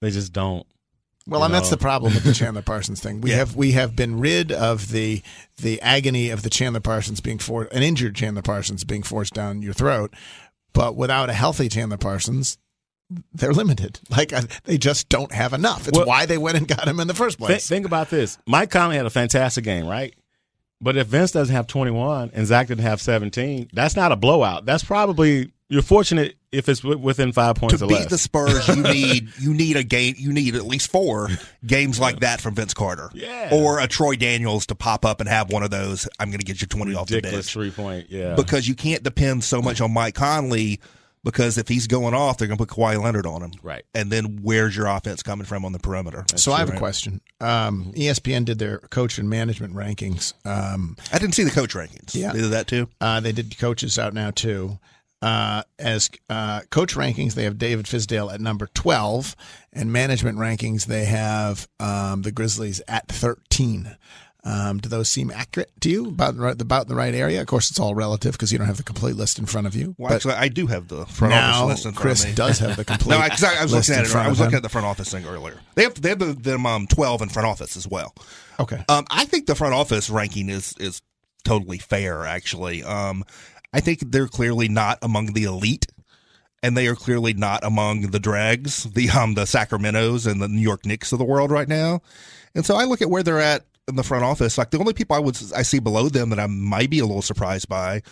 They 0.00 0.10
just 0.10 0.32
don't. 0.32 0.66
Well, 1.26 1.40
You 1.40 1.44
and 1.46 1.54
that's 1.54 1.70
the 1.70 1.76
problem 1.76 2.14
with 2.14 2.24
the 2.24 2.32
Chandler 2.34 2.62
Parsons 2.62 3.00
thing. 3.00 3.20
We 3.20 3.30
Yeah. 3.30 3.36
have 3.36 3.54
we 3.56 3.72
have 3.72 3.94
been 3.94 4.18
rid 4.18 4.50
of 4.50 4.90
the 4.90 5.22
the 5.58 5.80
agony 5.82 6.30
of 6.30 6.42
the 6.42 6.50
Chandler 6.50 6.80
Parsons 6.80 7.20
being 7.20 7.38
for 7.38 7.64
an 7.72 7.82
injured 7.82 8.14
Chandler 8.16 8.42
Parsons 8.42 8.84
being 8.84 9.02
forced 9.02 9.34
down 9.34 9.60
your 9.62 9.74
throat, 9.74 10.12
but 10.72 10.96
without 10.96 11.30
a 11.30 11.32
healthy 11.32 11.68
Chandler 11.68 11.96
Parsons, 11.96 12.58
they're 13.32 13.52
limited. 13.52 14.00
Like 14.10 14.32
they 14.64 14.78
just 14.78 15.08
don't 15.08 15.32
have 15.32 15.52
enough. 15.52 15.88
It's 15.88 15.96
Well- 15.98 16.06
why 16.06 16.26
they 16.26 16.38
went 16.38 16.56
and 16.56 16.68
got 16.68 16.86
him 16.86 17.00
in 17.00 17.08
the 17.08 17.14
first 17.14 17.38
Th- 17.38 17.46
place. 17.48 17.66
think 17.68 17.86
about 17.86 18.10
this. 18.10 18.38
Mike 18.46 18.70
Conley 18.70 18.96
had 18.96 19.06
a 19.06 19.10
fantastic 19.10 19.64
game, 19.64 19.86
right? 19.86 20.14
But 20.80 20.96
if 20.96 21.08
Vince 21.08 21.32
doesn't 21.32 21.54
have 21.54 21.66
21 21.66 22.30
and 22.32 22.46
Zach 22.46 22.68
didn't 22.68 22.84
have 22.84 23.00
17, 23.02 23.68
that's 23.72 23.96
not 23.96 24.12
a 24.12 24.16
blowout. 24.16 24.64
That's 24.64 24.82
probably 24.84 25.52
you're 25.68 25.82
fortunate 25.82 26.36
if 26.52 26.68
it's 26.68 26.82
within 26.82 27.32
five 27.32 27.56
points 27.56 27.78
to 27.78 27.84
or 27.84 27.88
beat 27.88 27.94
less. 27.94 28.10
the 28.10 28.18
Spurs, 28.18 28.66
you 28.68 28.76
need 28.82 29.28
you 29.38 29.54
need 29.54 29.76
a 29.76 29.84
game. 29.84 30.14
You 30.18 30.32
need 30.32 30.54
at 30.56 30.64
least 30.64 30.90
four 30.90 31.28
games 31.64 32.00
like 32.00 32.20
that 32.20 32.40
from 32.40 32.54
Vince 32.54 32.74
Carter, 32.74 33.10
Yeah. 33.14 33.50
or 33.52 33.78
a 33.80 33.86
Troy 33.86 34.16
Daniels 34.16 34.66
to 34.66 34.74
pop 34.74 35.04
up 35.04 35.20
and 35.20 35.28
have 35.28 35.50
one 35.52 35.62
of 35.62 35.70
those. 35.70 36.08
I'm 36.18 36.28
going 36.30 36.40
to 36.40 36.44
get 36.44 36.60
you 36.60 36.66
20 36.66 36.94
off 36.94 37.08
the 37.08 37.16
ridiculous 37.16 37.46
bench 37.46 37.52
three 37.52 37.70
point. 37.70 38.06
Yeah, 38.10 38.34
because 38.34 38.66
you 38.66 38.74
can't 38.74 39.02
depend 39.02 39.44
so 39.44 39.62
much 39.62 39.80
on 39.80 39.92
Mike 39.92 40.14
Conley. 40.14 40.80
Because 41.22 41.58
if 41.58 41.68
he's 41.68 41.86
going 41.86 42.14
off, 42.14 42.38
they're 42.38 42.48
going 42.48 42.56
to 42.56 42.64
put 42.64 42.74
Kawhi 42.74 42.98
Leonard 42.98 43.26
on 43.26 43.42
him, 43.42 43.52
Right. 43.62 43.84
And 43.94 44.10
then 44.10 44.38
where's 44.40 44.74
your 44.74 44.86
offense 44.86 45.22
coming 45.22 45.44
from 45.44 45.66
on 45.66 45.72
the 45.72 45.78
perimeter? 45.78 46.24
So 46.36 46.50
I 46.50 46.60
have 46.60 46.70
a 46.70 46.78
question. 46.78 47.20
Um, 47.42 47.92
ESPN 47.94 48.46
did 48.46 48.58
their 48.58 48.78
coach 48.78 49.18
and 49.18 49.28
management 49.28 49.74
rankings. 49.74 50.32
Um, 50.46 50.96
I 51.12 51.18
didn't 51.18 51.34
see 51.34 51.42
the 51.44 51.50
coach 51.50 51.74
rankings. 51.74 52.14
Yeah. 52.14 52.32
They 52.32 52.40
did 52.40 52.52
that 52.52 52.68
too. 52.68 52.88
uh, 53.02 53.20
they 53.20 53.32
did 53.32 53.58
coaches 53.58 53.98
out 53.98 54.14
now 54.14 54.30
too. 54.30 54.78
Uh, 55.22 55.62
as 55.78 56.08
uh, 56.30 56.60
coach 56.70 56.94
rankings, 56.94 57.34
they 57.34 57.44
have 57.44 57.58
David 57.58 57.86
Fizdale 57.86 58.32
at 58.32 58.40
number 58.40 58.68
twelve, 58.74 59.36
and 59.72 59.92
management 59.92 60.38
rankings 60.38 60.86
they 60.86 61.04
have 61.04 61.68
um, 61.78 62.22
the 62.22 62.32
Grizzlies 62.32 62.80
at 62.88 63.08
thirteen. 63.08 63.96
Um, 64.42 64.78
do 64.78 64.88
those 64.88 65.10
seem 65.10 65.30
accurate 65.30 65.70
to 65.80 65.90
you? 65.90 66.08
About 66.08 66.34
the 66.34 66.40
right, 66.40 66.60
about 66.60 66.88
the 66.88 66.94
right 66.94 67.14
area? 67.14 67.42
Of 67.42 67.46
course, 67.46 67.70
it's 67.70 67.78
all 67.78 67.94
relative 67.94 68.32
because 68.32 68.50
you 68.50 68.56
don't 68.56 68.66
have 68.66 68.78
the 68.78 68.82
complete 68.82 69.14
list 69.16 69.38
in 69.38 69.44
front 69.44 69.66
of 69.66 69.76
you. 69.76 69.94
Well, 69.98 70.12
actually, 70.14 70.34
I 70.34 70.48
do 70.48 70.66
have 70.66 70.88
the 70.88 71.04
front 71.04 71.34
office 71.34 71.68
list 71.68 71.84
in 71.86 71.92
front 71.92 72.02
Chris 72.02 72.22
of 72.24 72.30
me. 72.30 72.34
does 72.36 72.58
have 72.60 72.76
the 72.76 72.84
complete. 72.86 73.10
No, 73.10 73.18
I, 73.18 73.28
I, 73.28 73.56
I 73.60 73.62
was 73.64 73.72
looking 73.74 73.94
at 73.96 74.06
it. 74.06 74.16
I 74.16 74.28
was 74.28 74.38
looking 74.38 74.52
him. 74.52 74.56
at 74.56 74.62
the 74.62 74.70
front 74.70 74.86
office 74.86 75.10
thing 75.12 75.26
earlier. 75.26 75.60
They 75.74 75.82
have 75.82 76.00
they 76.00 76.08
have 76.08 76.18
the, 76.18 76.32
them 76.32 76.64
um, 76.64 76.86
twelve 76.86 77.20
in 77.20 77.28
front 77.28 77.46
office 77.46 77.76
as 77.76 77.86
well. 77.86 78.14
Okay. 78.58 78.82
Um, 78.88 79.04
I 79.10 79.26
think 79.26 79.46
the 79.46 79.54
front 79.54 79.74
office 79.74 80.08
ranking 80.08 80.48
is 80.48 80.74
is 80.80 81.02
totally 81.44 81.78
fair. 81.78 82.24
Actually, 82.24 82.82
um, 82.82 83.24
I 83.72 83.80
think 83.80 84.00
they're 84.10 84.28
clearly 84.28 84.68
not 84.68 84.98
among 85.02 85.32
the 85.32 85.44
elite, 85.44 85.86
and 86.62 86.76
they 86.76 86.86
are 86.88 86.96
clearly 86.96 87.34
not 87.34 87.64
among 87.64 88.10
the 88.10 88.20
dregs, 88.20 88.84
the 88.84 89.10
um 89.10 89.34
the 89.34 89.46
Sacramento's 89.46 90.26
and 90.26 90.40
the 90.40 90.48
New 90.48 90.60
York 90.60 90.84
Knicks 90.86 91.12
of 91.12 91.18
the 91.18 91.24
world 91.24 91.50
right 91.50 91.68
now. 91.68 92.00
And 92.54 92.66
so 92.66 92.76
I 92.76 92.84
look 92.84 93.02
at 93.02 93.10
where 93.10 93.22
they're 93.22 93.40
at 93.40 93.64
in 93.88 93.96
the 93.96 94.02
front 94.02 94.24
office. 94.24 94.58
Like 94.58 94.70
the 94.70 94.78
only 94.78 94.94
people 94.94 95.16
I 95.16 95.20
would 95.20 95.36
I 95.54 95.62
see 95.62 95.78
below 95.78 96.08
them 96.08 96.30
that 96.30 96.40
I 96.40 96.46
might 96.46 96.90
be 96.90 96.98
a 96.98 97.06
little 97.06 97.22
surprised 97.22 97.68
by. 97.68 98.02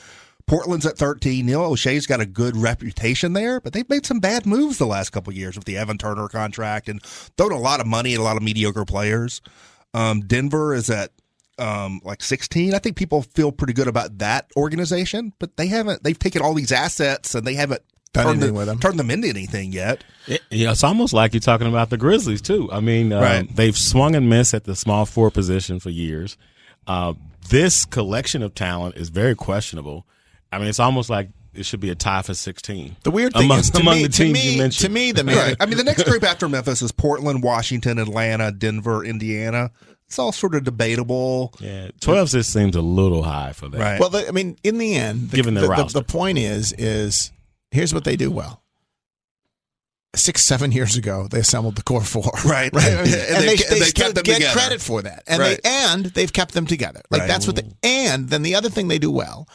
Portland's 0.46 0.86
at 0.86 0.96
13. 0.96 1.44
Neil 1.44 1.60
Olshey's 1.60 2.06
got 2.06 2.20
a 2.20 2.26
good 2.26 2.56
reputation 2.56 3.34
there, 3.34 3.60
but 3.60 3.74
they've 3.74 3.88
made 3.88 4.06
some 4.06 4.18
bad 4.18 4.46
moves 4.46 4.78
the 4.78 4.86
last 4.86 5.10
couple 5.10 5.30
years 5.32 5.56
with 5.56 5.66
the 5.66 5.76
Evan 5.76 5.98
Turner 5.98 6.26
contract 6.26 6.88
and 6.88 7.02
thrown 7.02 7.52
a 7.52 7.58
lot 7.58 7.80
of 7.80 7.86
money 7.86 8.14
at 8.14 8.20
a 8.20 8.22
lot 8.22 8.38
of 8.38 8.42
mediocre 8.42 8.86
players. 8.86 9.42
Um, 9.92 10.22
Denver 10.22 10.74
is 10.74 10.88
at 10.88 11.12
um, 11.58 12.00
like 12.04 12.22
16. 12.22 12.74
I 12.74 12.78
think 12.78 12.96
people 12.96 13.22
feel 13.22 13.52
pretty 13.52 13.72
good 13.72 13.88
about 13.88 14.18
that 14.18 14.50
organization, 14.56 15.32
but 15.38 15.56
they 15.56 15.66
haven't. 15.68 16.02
They've 16.04 16.18
taken 16.18 16.42
all 16.42 16.54
these 16.54 16.72
assets 16.72 17.34
and 17.34 17.46
they 17.46 17.54
haven't 17.54 17.82
turned 18.14 18.28
anything 18.28 18.46
them, 18.48 18.54
with 18.56 18.66
them. 18.66 18.78
turned 18.78 18.98
them 18.98 19.10
into 19.10 19.28
anything 19.28 19.72
yet. 19.72 20.02
It- 20.26 20.42
yeah, 20.50 20.70
it's 20.72 20.84
almost 20.84 21.12
like 21.12 21.34
you're 21.34 21.40
talking 21.40 21.66
about 21.66 21.90
the 21.90 21.96
Grizzlies 21.96 22.40
too. 22.42 22.68
I 22.72 22.80
mean, 22.80 23.12
um, 23.12 23.22
Right. 23.22 23.56
they've 23.56 23.76
swung 23.76 24.14
and 24.14 24.28
missed 24.28 24.54
at 24.54 24.64
the 24.64 24.74
small 24.76 25.04
four 25.06 25.30
position 25.30 25.78
for 25.80 25.90
years. 25.90 26.36
Uh, 26.86 27.14
this 27.50 27.84
collection 27.84 28.42
of 28.42 28.54
talent 28.54 28.96
is 28.96 29.08
very 29.10 29.34
questionable. 29.34 30.06
I 30.50 30.58
mean, 30.58 30.68
it's 30.68 30.80
almost 30.80 31.10
like 31.10 31.28
it 31.54 31.66
should 31.66 31.80
be 31.80 31.90
a 31.90 31.94
tie 31.94 32.22
for 32.22 32.34
16. 32.34 32.96
The 33.02 33.10
weird 33.10 33.32
thing 33.32 33.44
among, 33.44 33.58
is 33.60 33.70
to 33.72 33.80
among 33.80 33.96
me, 33.96 34.02
the 34.04 34.08
to 34.10 34.22
teams 34.24 34.32
me, 34.34 34.52
you 34.52 34.58
mentioned. 34.58 34.86
to 34.86 34.92
me, 34.92 35.12
the 35.12 35.24
man, 35.24 35.36
Right. 35.36 35.56
I 35.60 35.66
mean, 35.66 35.76
the 35.76 35.84
next 35.84 36.04
group 36.04 36.22
after 36.22 36.48
Memphis 36.48 36.80
is 36.82 36.92
Portland, 36.92 37.42
Washington, 37.42 37.98
Atlanta, 37.98 38.52
Denver, 38.52 39.04
Indiana. 39.04 39.70
It's 40.08 40.18
all 40.18 40.32
sort 40.32 40.54
of 40.54 40.64
debatable. 40.64 41.52
yeah, 41.60 41.90
12 42.00 42.30
just 42.30 42.52
seems 42.52 42.74
a 42.74 42.80
little 42.80 43.22
high 43.22 43.52
for 43.52 43.68
that. 43.68 43.78
Right. 43.78 44.00
Well, 44.00 44.08
the, 44.08 44.26
I 44.26 44.30
mean, 44.30 44.56
in 44.64 44.78
the 44.78 44.94
end, 44.94 45.30
the, 45.30 45.36
Given 45.36 45.52
their 45.54 45.68
the, 45.68 45.84
the, 45.84 46.00
the 46.00 46.02
point 46.02 46.38
is, 46.38 46.72
is 46.78 47.30
here's 47.70 47.92
what 47.92 48.04
they 48.04 48.16
do 48.16 48.30
well. 48.30 48.62
Six, 50.16 50.42
seven 50.42 50.72
years 50.72 50.96
ago, 50.96 51.28
they 51.30 51.38
assembled 51.40 51.76
the 51.76 51.82
core 51.82 52.02
four. 52.02 52.32
Right. 52.44 52.72
right. 52.74 52.86
And 52.86 52.98
And, 53.00 53.06
they've 53.06 53.58
they, 53.58 53.64
they 53.64 53.78
they've 53.80 53.84
still 53.88 54.04
kept 54.06 54.14
them 54.14 54.24
get 54.24 54.36
together. 54.36 54.58
credit 54.58 54.80
for 54.80 55.02
that, 55.02 55.22
and 55.26 55.38
Right. 55.40 55.60
they 55.62 55.68
and 55.70 56.06
they've 56.06 56.32
kept 56.32 56.54
them 56.54 56.66
together. 56.66 57.02
Like 57.10 57.20
Right. 57.20 57.28
that's 57.28 57.46
what. 57.46 57.56
They, 57.56 57.64
and 57.82 58.30
then 58.30 58.40
the 58.42 58.54
other 58.54 58.70
thing 58.70 58.88
they 58.88 58.98
do 58.98 59.10
well 59.10 59.46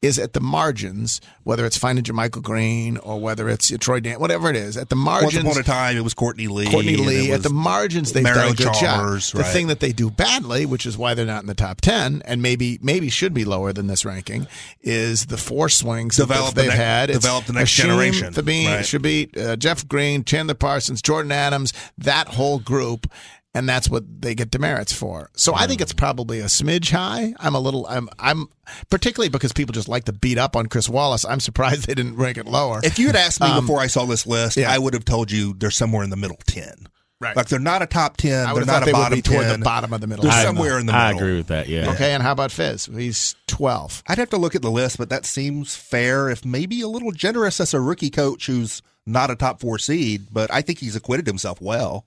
is 0.00 0.16
at 0.18 0.32
the 0.32 0.40
margins, 0.40 1.20
whether 1.42 1.66
it's 1.66 1.76
finding 1.76 2.04
JaMychal 2.04 2.42
Green 2.42 2.98
or 2.98 3.20
whether 3.20 3.48
it's 3.48 3.76
Troy 3.78 3.98
Dan, 3.98 4.20
whatever 4.20 4.48
it 4.48 4.54
is, 4.54 4.76
at 4.76 4.90
the 4.90 4.96
margins. 4.96 5.44
Once 5.44 5.56
upon 5.56 5.60
a 5.60 5.64
time, 5.64 5.96
it 5.96 6.02
was 6.04 6.14
Courtney 6.14 6.46
Lee. 6.46 6.70
Courtney 6.70 6.96
Lee 6.96 7.32
at 7.32 7.42
the 7.42 7.50
margins 7.50 8.12
they've 8.12 8.24
done 8.24 8.52
a 8.52 8.54
good 8.54 8.72
Chalmers, 8.74 9.32
job. 9.32 9.38
The 9.38 9.42
right. 9.42 9.52
thing 9.52 9.66
that 9.66 9.80
they 9.80 9.92
do 9.92 10.08
badly, 10.08 10.66
which 10.66 10.86
is 10.86 10.96
why 10.96 11.14
they're 11.14 11.26
not 11.26 11.42
in 11.42 11.48
the 11.48 11.54
top 11.54 11.80
ten, 11.80 12.22
and 12.26 12.40
maybe 12.40 12.78
maybe 12.80 13.08
should 13.10 13.34
be 13.34 13.44
lower 13.44 13.72
than 13.72 13.88
this 13.88 14.04
ranking, 14.04 14.46
is 14.82 15.26
the 15.26 15.36
four 15.36 15.68
swings 15.68 16.16
Develop 16.16 16.54
that 16.54 16.60
they've 16.62 16.70
ne- 16.70 16.76
had. 16.76 17.10
It's 17.10 17.18
develop 17.18 17.46
the 17.46 17.54
next 17.54 17.72
Hasheem 17.72 17.82
generation. 17.82 18.32
Thabeet, 18.34 18.66
Right. 18.66 18.84
Shabit, 18.84 19.36
uh, 19.36 19.56
Jeff 19.56 19.88
Green, 19.88 20.22
Chandler 20.22 20.54
Parsons, 20.54 21.02
Jordan 21.02 21.32
Adams, 21.32 21.72
that 21.98 22.28
whole 22.28 22.60
group. 22.60 23.10
And 23.58 23.68
that's 23.68 23.88
what 23.90 24.04
they 24.22 24.34
get 24.34 24.50
demerits 24.50 24.92
for. 24.92 25.30
So 25.34 25.54
I 25.54 25.66
think 25.66 25.80
it's 25.80 25.92
probably 25.92 26.38
a 26.40 26.44
smidge 26.44 26.90
high. 26.92 27.34
I'm 27.40 27.54
a 27.54 27.60
little, 27.60 27.86
I'm, 27.88 28.08
I'm 28.18 28.46
particularly 28.90 29.28
because 29.28 29.52
people 29.52 29.72
just 29.72 29.88
like 29.88 30.04
to 30.04 30.12
beat 30.12 30.38
up 30.38 30.54
on 30.56 30.66
Chris 30.66 30.88
Wallace. 30.88 31.24
I'm 31.24 31.40
surprised 31.40 31.86
they 31.86 31.94
didn't 31.94 32.16
rank 32.16 32.38
it 32.38 32.46
lower. 32.46 32.80
If 32.84 32.98
you 32.98 33.08
had 33.08 33.16
asked 33.16 33.40
me 33.40 33.48
Um, 33.48 33.64
before 33.64 33.80
I 33.80 33.88
saw 33.88 34.04
this 34.04 34.26
list, 34.26 34.56
yeah. 34.56 34.70
I 34.72 34.78
would 34.78 34.94
have 34.94 35.04
told 35.04 35.30
you 35.32 35.54
they're 35.54 35.70
somewhere 35.70 36.04
in 36.04 36.10
the 36.10 36.16
middle 36.16 36.38
ten. 36.46 36.88
Right. 37.20 37.34
Like 37.34 37.48
they're 37.48 37.58
not 37.58 37.82
a 37.82 37.86
top 37.86 38.16
ten. 38.16 38.46
I 38.46 38.52
They're 38.54 38.60
have 38.60 38.66
not 38.68 38.82
a 38.82 38.84
they 38.86 38.92
would 38.92 38.98
bottom 38.98 39.18
be 39.18 39.22
toward 39.22 39.42
ten. 39.42 39.58
the 39.58 39.64
bottom 39.64 39.92
of 39.92 40.00
the 40.00 40.06
middle. 40.06 40.22
They're 40.22 40.32
I- 40.32 40.44
somewhere 40.44 40.78
in 40.78 40.86
the 40.86 40.92
middle. 40.92 41.08
I 41.08 41.10
agree 41.10 41.36
with 41.36 41.48
that. 41.48 41.66
Yeah. 41.68 41.90
Okay, 41.90 42.12
and 42.12 42.22
how 42.22 42.30
about 42.30 42.52
Fizz? 42.52 42.86
He's 42.96 43.34
12. 43.48 44.04
I'd 44.06 44.18
have 44.18 44.30
to 44.30 44.36
look 44.36 44.54
at 44.54 44.62
the 44.62 44.70
list, 44.70 44.98
but 44.98 45.08
that 45.08 45.26
seems 45.26 45.74
fair. 45.74 46.30
If 46.30 46.44
maybe 46.44 46.80
a 46.80 46.86
little 46.86 47.10
generous 47.10 47.58
as 47.60 47.74
a 47.74 47.80
rookie 47.80 48.10
coach 48.10 48.46
who's 48.46 48.82
not 49.08 49.30
a 49.30 49.36
top 49.36 49.60
four 49.60 49.78
seed, 49.78 50.26
but 50.32 50.52
I 50.52 50.62
think 50.62 50.78
he's 50.78 50.96
acquitted 50.96 51.26
himself 51.26 51.60
well. 51.60 52.04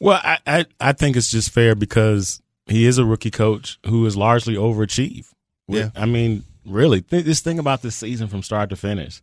Well, 0.00 0.20
I, 0.22 0.38
I 0.46 0.66
I 0.80 0.92
think 0.92 1.16
it's 1.16 1.30
just 1.30 1.50
fair 1.50 1.74
because 1.74 2.42
he 2.66 2.86
is 2.86 2.98
a 2.98 3.04
rookie 3.04 3.30
coach 3.30 3.78
who 3.86 4.04
is 4.06 4.16
largely 4.16 4.54
overachieved. 4.54 5.32
Yeah. 5.68 5.90
I 5.94 6.06
mean, 6.06 6.44
really, 6.66 7.00
th- 7.02 7.24
this 7.24 7.40
thing 7.40 7.58
about 7.58 7.82
this 7.82 7.96
season 7.96 8.28
from 8.28 8.42
start 8.42 8.70
to 8.70 8.76
finish. 8.76 9.22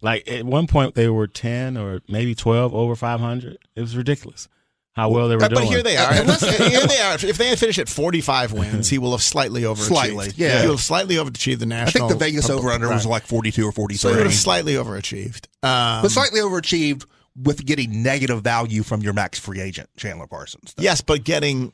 Like 0.00 0.26
at 0.30 0.44
one 0.44 0.66
point 0.66 0.94
they 0.94 1.08
were 1.08 1.26
ten 1.26 1.76
or 1.76 2.00
maybe 2.08 2.34
twelve 2.34 2.74
over 2.74 2.94
five 2.94 3.20
hundred. 3.20 3.58
It 3.74 3.80
was 3.82 3.96
ridiculous 3.96 4.48
how 4.94 5.08
well 5.10 5.28
they 5.28 5.36
were 5.36 5.44
Uh, 5.44 5.48
doing. 5.48 5.60
But 5.62 5.68
here 5.68 5.82
they 5.82 5.96
are. 5.96 6.12
Unless, 6.12 6.56
here 6.68 6.86
they 6.86 6.98
are. 7.00 7.14
If 7.14 7.38
they 7.38 7.48
had 7.48 7.58
finished 7.58 7.78
at 7.78 7.88
45 7.88 8.52
wins, 8.52 8.88
he 8.88 8.98
will 8.98 9.12
have 9.12 9.22
slightly 9.22 9.62
overachieved. 9.62 9.86
Slightly, 9.86 10.28
yeah. 10.36 10.60
He 10.60 10.66
will 10.66 10.74
have 10.74 10.82
slightly 10.84 11.14
overachieved 11.16 11.58
the 11.60 11.66
national. 11.66 12.06
I 12.06 12.08
think 12.08 12.18
the 12.18 12.24
Vegas 12.24 12.50
over 12.50 12.70
under 12.70 12.88
was 12.88 13.06
like 13.06 13.24
forty 13.24 13.50
two 13.50 13.66
or 13.66 13.72
forty 13.72 13.94
So 13.96 14.10
he 14.10 14.16
would 14.16 14.26
have 14.26 14.34
slightly 14.34 14.74
overachieved. 14.74 15.46
Um, 15.62 16.02
but 16.02 16.10
slightly 16.10 16.40
overachieved 16.40 17.04
with 17.36 17.64
getting 17.64 18.02
negative 18.02 18.42
value 18.42 18.82
from 18.82 19.02
your 19.02 19.12
max 19.12 19.38
free 19.38 19.60
agent 19.60 19.88
Chandler 19.96 20.26
Parsons. 20.26 20.74
though. 20.74 20.82
yes, 20.82 21.00
but 21.00 21.22
getting 21.24 21.72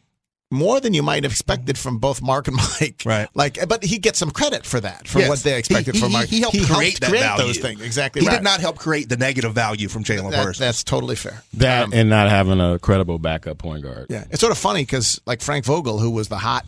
more 0.51 0.81
than 0.81 0.95
you 0.95 1.03
might 1.03 1.25
have 1.25 1.33
expected 1.33 1.77
from 1.77 1.99
both 1.99 2.23
Marc 2.23 2.47
and 2.49 2.57
Mike. 2.81 3.03
Right. 3.05 3.29
Like, 3.35 3.59
but 3.69 3.83
he 3.85 3.99
gets 3.99 4.19
some 4.19 4.31
credit 4.31 4.65
for 4.65 4.79
that, 4.81 5.09
for 5.09 5.19
Yes. 5.19 5.29
what 5.29 5.39
they 5.41 5.59
expected 5.59 5.95
He- 5.95 6.01
from 6.01 6.11
he- 6.11 6.17
Marc. 6.17 6.29
he 6.29 6.41
helped 6.41 6.63
create 6.71 7.01
that 7.01 7.11
value. 7.11 7.43
those 7.45 7.59
things. 7.59 7.81
Exactly. 7.81 8.23
He 8.23 8.29
right. 8.29 8.35
did 8.37 8.45
not 8.45 8.61
help 8.61 8.79
create 8.79 9.09
the 9.09 9.17
negative 9.17 9.53
value 9.55 9.89
from 9.89 10.05
Chandler 10.05 10.31
That- 10.31 10.37
Parsons. 10.45 10.59
that's 10.59 10.85
totally 10.85 11.17
fair. 11.17 11.43
that 11.55 11.85
Um, 11.87 11.93
and 11.93 12.09
not 12.09 12.29
having 12.31 12.61
a 12.61 12.79
credible 12.79 13.19
backup 13.19 13.59
point 13.59 13.83
guard. 13.83 14.07
Yeah, 14.09 14.25
it's 14.31 14.41
sort 14.41 14.53
of 14.53 14.59
funny 14.59 14.83
because 14.83 15.21
like 15.27 15.41
Frank 15.43 15.65
Vogel, 15.65 15.99
who 15.99 16.11
was 16.11 16.29
the 16.29 16.39
hot, 16.39 16.65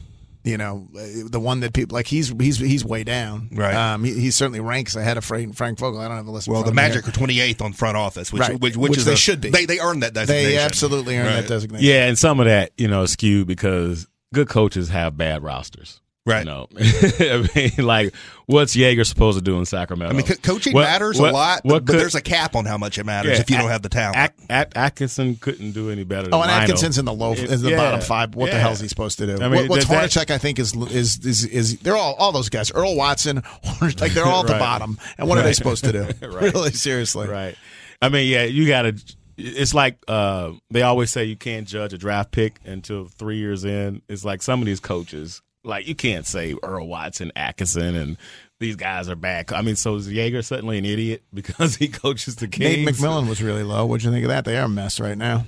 you 0.49 0.57
know, 0.59 0.89
uh, 0.97 1.29
the 1.29 1.39
one 1.41 1.61
that 1.61 1.73
people 1.75 1.95
like, 1.95 2.07
he's 2.07 2.29
he's 2.41 2.59
he's 2.59 2.85
way 2.85 3.05
down. 3.05 3.51
Right. 3.53 3.75
Um, 3.75 4.03
he, 4.05 4.13
he 4.19 4.31
certainly 4.31 4.61
ranks 4.61 4.97
ahead 4.97 5.17
of 5.19 5.25
Frank, 5.25 5.55
Frank 5.55 5.79
Vogel. 5.79 6.01
I 6.01 6.09
don't 6.09 6.17
have 6.17 6.27
a 6.27 6.31
list. 6.31 6.49
well, 6.49 6.61
the 6.63 6.67
front 6.67 6.69
of 6.71 6.75
me 6.77 6.83
Magic 6.83 7.09
are 7.09 7.13
twenty 7.13 7.41
eighth 7.41 7.61
on 7.61 7.73
front 7.73 7.97
office, 7.97 8.33
which 8.33 8.41
Right. 8.41 8.53
which, 8.61 8.77
which, 8.77 8.91
Which 8.91 8.99
is 8.99 9.05
they 9.05 9.13
a- 9.13 9.17
should 9.17 9.41
be. 9.41 9.51
They 9.51 9.67
they 9.67 9.79
earned 9.79 10.03
that 10.03 10.15
designation. 10.15 10.51
They 10.51 10.59
absolutely 10.59 11.17
earned 11.17 11.27
Right. 11.29 11.41
that 11.43 11.49
designation. 11.49 11.87
Yeah, 11.87 12.07
and 12.07 12.19
some 12.19 12.41
of 12.41 12.47
that, 12.47 12.73
you 12.79 12.89
know, 12.89 13.03
is 13.03 13.13
skewed 13.13 13.47
because 13.47 14.07
good 14.35 14.49
coaches 14.49 14.89
have 14.89 15.17
bad 15.17 15.43
rosters. 15.43 16.01
Right. 16.29 16.41
You 16.41 16.45
know, 16.45 16.69
I 16.79 17.49
mean, 17.55 17.87
like, 17.87 18.15
what's 18.47 18.77
Joerger 18.77 19.07
supposed 19.07 19.39
to 19.39 19.43
do 19.43 19.59
in 19.59 19.65
Sacramento? 19.65 20.13
I 20.15 20.17
mean, 20.17 20.27
co- 20.27 20.35
coaching 20.43 20.73
What- 20.75 20.83
matters 20.83 21.19
what- 21.19 21.31
a 21.31 21.33
lot, 21.33 21.61
what 21.65 21.85
but 21.85 21.93
could- 21.93 22.01
there's 22.01 22.15
a 22.15 22.21
cap 22.21 22.55
on 22.55 22.65
how 22.67 22.77
much 22.79 22.99
it 22.99 23.05
matters 23.05 23.33
Yeah, 23.33 23.41
if 23.41 23.51
you 23.51 23.57
don't 23.57 23.71
have 23.71 23.83
the 23.83 23.89
talent. 23.89 24.17
At, 24.17 24.35
At, 24.51 24.77
Atkinson 24.77 25.37
couldn't 25.37 25.73
do 25.73 25.91
any 25.91 26.05
better. 26.05 26.25
Than 26.25 26.35
Oh, 26.35 26.43
and 26.43 26.51
Lino. 26.51 26.63
Atkinson's 26.63 26.99
in 26.99 27.05
the 27.05 27.13
low, 27.13 27.33
in 27.33 27.47
the 27.63 27.71
yeah, 27.71 27.77
bottom 27.77 28.01
five. 28.01 28.35
What 28.35 28.47
the 28.51 28.57
yeah. 28.57 28.63
hell 28.63 28.73
is 28.73 28.81
he 28.81 28.89
supposed 28.89 29.19
to 29.19 29.27
do? 29.27 29.37
I 29.43 29.49
mean, 29.49 29.63
what, 29.63 29.69
what's 29.71 29.87
that- 29.87 30.11
that- 30.13 30.27
Hornacek? 30.29 30.31
I 30.31 30.39
think 30.39 30.59
is 30.59 30.75
is 30.77 31.25
is 31.25 31.45
is 31.47 31.79
they're 31.81 31.97
all 31.97 32.15
all 32.15 32.33
those 32.33 32.49
guys. 32.49 32.71
Earl 32.73 32.95
Watson, 32.95 33.43
Hornacek, 33.65 34.01
like 34.01 34.13
they're 34.13 34.27
all 34.27 34.41
at 34.43 34.47
the 34.49 34.59
bottom. 34.59 34.99
And 35.17 35.29
what 35.29 35.39
are 35.39 35.43
they 35.43 35.53
supposed 35.55 35.85
to 35.85 35.93
do? 35.93 35.99
Right. 36.29 36.53
Really, 36.53 36.73
seriously. 36.73 37.27
Right. 37.27 37.57
I 38.03 38.09
mean, 38.11 38.29
yeah, 38.29 38.45
you 38.45 38.67
got 38.69 38.83
to. 38.83 38.95
It's 39.41 39.73
like 39.73 39.99
uh, 40.09 40.53
they 40.71 40.83
always 40.83 41.11
say 41.13 41.25
you 41.25 41.37
can't 41.37 41.67
judge 41.67 41.93
a 41.93 41.99
draft 41.99 42.33
pick 42.33 42.59
until 42.65 43.07
three 43.07 43.39
years 43.39 43.65
in. 43.65 44.03
It's 44.09 44.25
like 44.25 44.43
some 44.43 44.61
of 44.61 44.67
these 44.67 44.81
coaches, 44.81 45.43
like 45.69 45.87
you 45.87 45.95
can't 45.95 46.27
say 46.27 46.57
Earl 46.63 46.89
Watson, 46.89 47.31
Atkinson, 47.37 47.95
and 47.95 48.17
these 48.59 48.75
guys 48.75 49.09
are 49.09 49.15
back. 49.15 49.53
I 49.53 49.63
mean, 49.63 49.77
so 49.77 49.95
is 49.95 50.09
Joerger 50.09 50.45
suddenly 50.45 50.79
an 50.79 50.85
idiot 50.85 51.23
because 51.33 51.77
he 51.77 51.87
coaches 51.89 52.37
the 52.37 52.49
Kings? 52.49 52.79
Nate 52.85 52.89
McMillan 52.89 53.29
was 53.29 53.41
really 53.43 53.63
low. 53.63 53.87
What'd 53.87 54.03
you 54.05 54.11
think 54.11 54.25
of 54.25 54.31
that? 54.31 54.45
They 54.45 54.57
are 54.59 54.65
a 54.65 54.69
mess 54.69 54.99
right 54.99 55.17
now. 55.17 55.45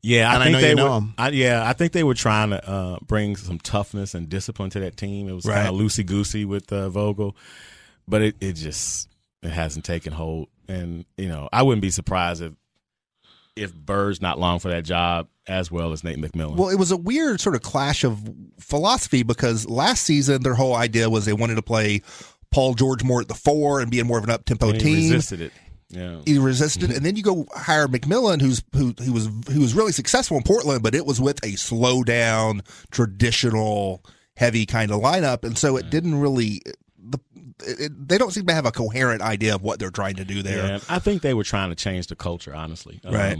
Yeah, 0.00 0.30
I 0.30 0.34
And 0.34 0.42
I 0.42 0.46
think 0.46 0.52
know 0.52 0.60
they 0.60 0.68
you 0.70 0.74
know 0.76 0.90
were. 0.90 0.96
him. 0.98 1.14
I, 1.18 1.28
yeah, 1.30 1.68
I 1.68 1.72
think 1.72 1.90
they 1.92 2.04
were 2.04 2.14
trying 2.14 2.50
to 2.50 2.68
uh, 2.70 2.98
bring 3.02 3.34
some 3.34 3.58
toughness 3.58 4.14
and 4.14 4.28
discipline 4.28 4.70
to 4.70 4.80
that 4.80 4.96
team. 4.96 5.28
It 5.28 5.32
was 5.32 5.44
Right. 5.44 5.64
kind 5.64 5.68
of 5.68 5.74
loosey 5.74 6.06
goosey 6.06 6.44
with 6.44 6.72
uh, 6.72 6.88
Vogel, 6.88 7.34
but 8.06 8.22
it, 8.22 8.36
it 8.40 8.52
just 8.52 9.08
it 9.42 9.50
hasn't 9.50 9.84
taken 9.84 10.12
hold. 10.12 10.48
And 10.68 11.04
you 11.16 11.28
know, 11.28 11.48
I 11.52 11.62
wouldn't 11.62 11.82
be 11.82 11.90
surprised 11.90 12.42
if 12.42 12.52
if 13.56 13.74
Bird's 13.74 14.22
not 14.22 14.38
long 14.38 14.60
for 14.60 14.68
that 14.68 14.84
job 14.84 15.26
as 15.48 15.70
well 15.70 15.92
as 15.92 16.04
Nate 16.04 16.18
McMillan. 16.18 16.56
Well, 16.56 16.68
it 16.68 16.76
was 16.78 16.90
a 16.90 16.96
weird 16.96 17.40
sort 17.40 17.54
of 17.56 17.62
clash 17.62 18.04
of 18.04 18.20
philosophy 18.60 19.22
because 19.22 19.68
last 19.68 20.04
season 20.04 20.42
their 20.42 20.54
whole 20.54 20.74
idea 20.76 21.08
was 21.10 21.24
they 21.24 21.32
wanted 21.32 21.54
to 21.56 21.62
play 21.62 22.02
Paul 22.50 22.74
George 22.74 23.02
more 23.02 23.20
at 23.20 23.28
the 23.28 23.34
four 23.34 23.80
and 23.80 23.90
being 23.90 24.06
more 24.06 24.18
of 24.18 24.24
an 24.24 24.30
up 24.30 24.44
tempo 24.44 24.68
And 24.70 24.76
he 24.80 24.82
team. 24.82 25.12
resisted 25.12 25.40
it. 25.40 25.52
Yeah. 25.90 26.20
He 26.26 26.36
resisted, 26.38 26.90
and 26.90 27.04
then 27.04 27.16
you 27.16 27.22
go 27.22 27.46
hire 27.54 27.88
McMillan, 27.88 28.42
who's 28.42 28.62
who 28.74 28.92
who 29.02 29.10
was 29.12 29.30
who 29.50 29.60
was 29.60 29.72
really 29.72 29.92
successful 29.92 30.36
in 30.36 30.42
Portland, 30.42 30.82
but 30.82 30.94
it 30.94 31.06
was 31.06 31.18
with 31.18 31.42
a 31.42 31.52
slow 31.56 32.04
down, 32.04 32.60
traditional, 32.90 34.04
heavy 34.36 34.66
kind 34.66 34.90
of 34.90 35.00
lineup, 35.00 35.44
and 35.44 35.56
so 35.56 35.78
it 35.78 35.88
didn't 35.88 36.20
really. 36.20 36.60
The, 36.98 37.18
it, 37.64 38.08
they 38.08 38.18
don't 38.18 38.32
seem 38.32 38.44
to 38.46 38.52
have 38.54 38.66
a 38.66 38.70
coherent 38.70 39.22
idea 39.22 39.54
of 39.54 39.62
what 39.62 39.78
they're 39.78 39.90
trying 39.90 40.16
to 40.16 40.26
do 40.26 40.42
there. 40.42 40.66
Yeah, 40.66 40.78
I 40.90 40.98
think 40.98 41.22
they 41.22 41.32
were 41.32 41.42
trying 41.44 41.70
to 41.70 41.74
change 41.74 42.08
the 42.08 42.16
culture, 42.16 42.54
honestly. 42.54 43.00
Um, 43.04 43.14
Right. 43.14 43.38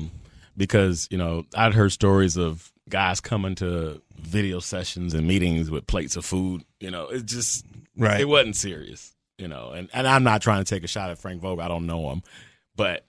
Because, 0.58 1.08
you 1.10 1.16
know, 1.16 1.44
I'd 1.54 1.72
heard 1.72 1.92
stories 1.92 2.36
of 2.36 2.70
guys 2.88 3.20
coming 3.20 3.54
to 3.56 4.02
video 4.18 4.58
sessions 4.58 5.14
and 5.14 5.26
meetings 5.26 5.70
with 5.70 5.86
plates 5.86 6.16
of 6.16 6.24
food. 6.24 6.64
You 6.80 6.90
know, 6.90 7.06
it 7.08 7.24
just, 7.24 7.64
Right. 7.96 8.20
it 8.20 8.26
wasn't 8.26 8.56
serious, 8.56 9.14
you 9.38 9.48
know. 9.48 9.70
And, 9.70 9.88
and 9.94 10.06
I'm 10.06 10.24
not 10.24 10.42
trying 10.42 10.64
to 10.64 10.68
take 10.68 10.84
a 10.84 10.88
shot 10.88 11.10
at 11.10 11.18
Frank 11.18 11.40
Vogel. 11.40 11.62
I 11.64 11.68
don't 11.68 11.86
know 11.86 12.10
him. 12.10 12.22
But, 12.76 13.06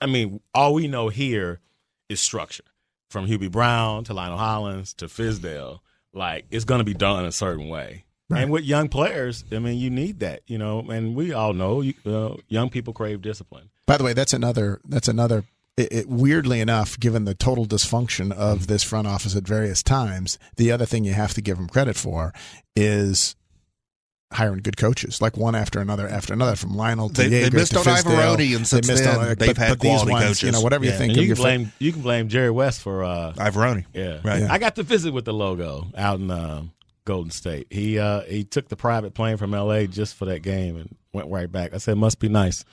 I 0.00 0.06
mean, 0.06 0.40
all 0.54 0.74
we 0.74 0.86
know 0.86 1.08
here 1.08 1.60
is 2.08 2.20
structure. 2.20 2.64
From 3.10 3.26
Hubie 3.26 3.50
Brown 3.50 4.04
to 4.04 4.14
Lionel 4.14 4.36
Hollins 4.36 4.92
to 4.94 5.06
Fizdale, 5.06 5.78
like, 6.12 6.44
it's 6.50 6.64
going 6.64 6.80
to 6.80 6.84
be 6.84 6.92
done 6.94 7.24
a 7.24 7.32
certain 7.32 7.68
way. 7.68 8.04
And 8.28 8.50
with 8.50 8.64
young 8.64 8.88
players, 8.88 9.44
I 9.52 9.60
mean, 9.60 9.78
you 9.78 9.88
need 9.88 10.18
that, 10.20 10.42
you 10.48 10.58
know, 10.58 10.80
and 10.90 11.14
we 11.14 11.32
all 11.32 11.52
know 11.52 11.80
you, 11.80 11.94
uh, 12.04 12.34
young 12.48 12.68
people 12.68 12.92
crave 12.92 13.22
discipline. 13.22 13.70
By 13.86 13.96
the 13.96 14.02
way, 14.04 14.12
that's 14.14 14.32
another. 14.32 14.80
That's 14.84 15.06
another. 15.06 15.44
It, 15.76 15.92
it, 15.92 16.08
weirdly 16.08 16.60
enough, 16.60 16.98
given 16.98 17.24
the 17.26 17.34
total 17.34 17.66
dysfunction 17.66 18.32
of 18.32 18.66
this 18.66 18.82
front 18.82 19.06
office 19.06 19.36
at 19.36 19.42
various 19.46 19.82
times, 19.82 20.38
the 20.56 20.72
other 20.72 20.86
thing 20.86 21.04
you 21.04 21.12
have 21.12 21.34
to 21.34 21.42
give 21.42 21.58
them 21.58 21.68
credit 21.68 21.96
for 21.96 22.32
is 22.74 23.36
hiring 24.32 24.60
good 24.60 24.76
coaches, 24.76 25.20
like 25.22 25.36
one 25.36 25.54
after 25.54 25.78
another 25.78 26.08
after 26.08 26.32
another, 26.32 26.56
from 26.56 26.74
Lionel 26.74 27.08
to 27.10 27.22
They- 27.28 27.28
they 27.48 27.50
missed 27.50 27.72
to 27.72 27.78
on 27.80 27.84
Fizdale. 27.84 28.36
Iavaroni, 28.36 28.56
and 28.56 28.66
since 28.66 28.86
they 28.86 28.92
missed 28.94 29.04
then, 29.04 29.18
on, 29.20 29.26
they've 29.28 29.38
but, 29.38 29.56
had 29.56 29.68
but 29.68 29.80
these 29.80 29.90
quality 29.92 30.12
ones, 30.12 30.24
coaches. 30.24 30.42
You 30.42 30.52
know, 30.52 30.60
whatever 30.62 30.84
you 30.84 30.90
think 30.92 31.10
And 31.10 31.10
of 31.12 31.16
you 31.18 31.22
your 31.28 31.36
can 31.36 31.42
blame 31.42 31.72
you 31.78 31.92
can 31.92 32.02
blame 32.02 32.28
Jerry 32.28 32.50
West 32.50 32.80
for 32.80 33.04
uh 33.04 33.34
Iavaroni. 33.36 33.84
yeah 33.94 34.18
Right. 34.24 34.40
Yeah. 34.40 34.48
I 34.52 34.58
got 34.58 34.76
to 34.76 34.82
visit 34.82 35.12
with 35.12 35.26
the 35.26 35.32
logo 35.34 35.86
out 35.96 36.18
in 36.20 36.30
uh, 36.30 36.62
Golden 37.04 37.30
State. 37.30 37.66
He 37.70 37.98
uh 37.98 38.22
he 38.22 38.42
took 38.44 38.68
the 38.68 38.76
private 38.76 39.14
plane 39.14 39.36
from 39.36 39.54
L.A. 39.54 39.86
just 39.86 40.14
for 40.16 40.24
that 40.24 40.40
game 40.40 40.76
and 40.76 40.96
went 41.12 41.30
right 41.30 41.50
back. 41.50 41.72
I 41.72 41.78
said 41.78 41.96
must 41.96 42.18
be 42.18 42.28
nice. 42.28 42.64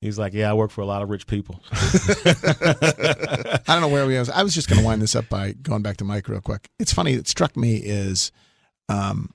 He's 0.00 0.18
like, 0.18 0.34
yeah, 0.34 0.50
I 0.50 0.54
work 0.54 0.70
for 0.70 0.82
a 0.82 0.86
lot 0.86 1.02
of 1.02 1.08
rich 1.08 1.26
people. 1.26 1.62
I 1.72 3.58
don't 3.66 3.80
know 3.80 3.88
where 3.88 4.06
we 4.06 4.18
was. 4.18 4.28
I 4.28 4.42
was 4.42 4.54
just 4.54 4.68
going 4.68 4.80
to 4.80 4.84
wind 4.84 5.00
this 5.00 5.16
up 5.16 5.28
by 5.28 5.52
going 5.52 5.82
back 5.82 5.96
to 5.98 6.04
Mike 6.04 6.28
real 6.28 6.40
quick. 6.40 6.68
It's 6.78 6.92
funny. 6.92 7.14
It 7.14 7.28
struck 7.28 7.56
me 7.56 7.76
is 7.76 8.30
um, 8.88 9.32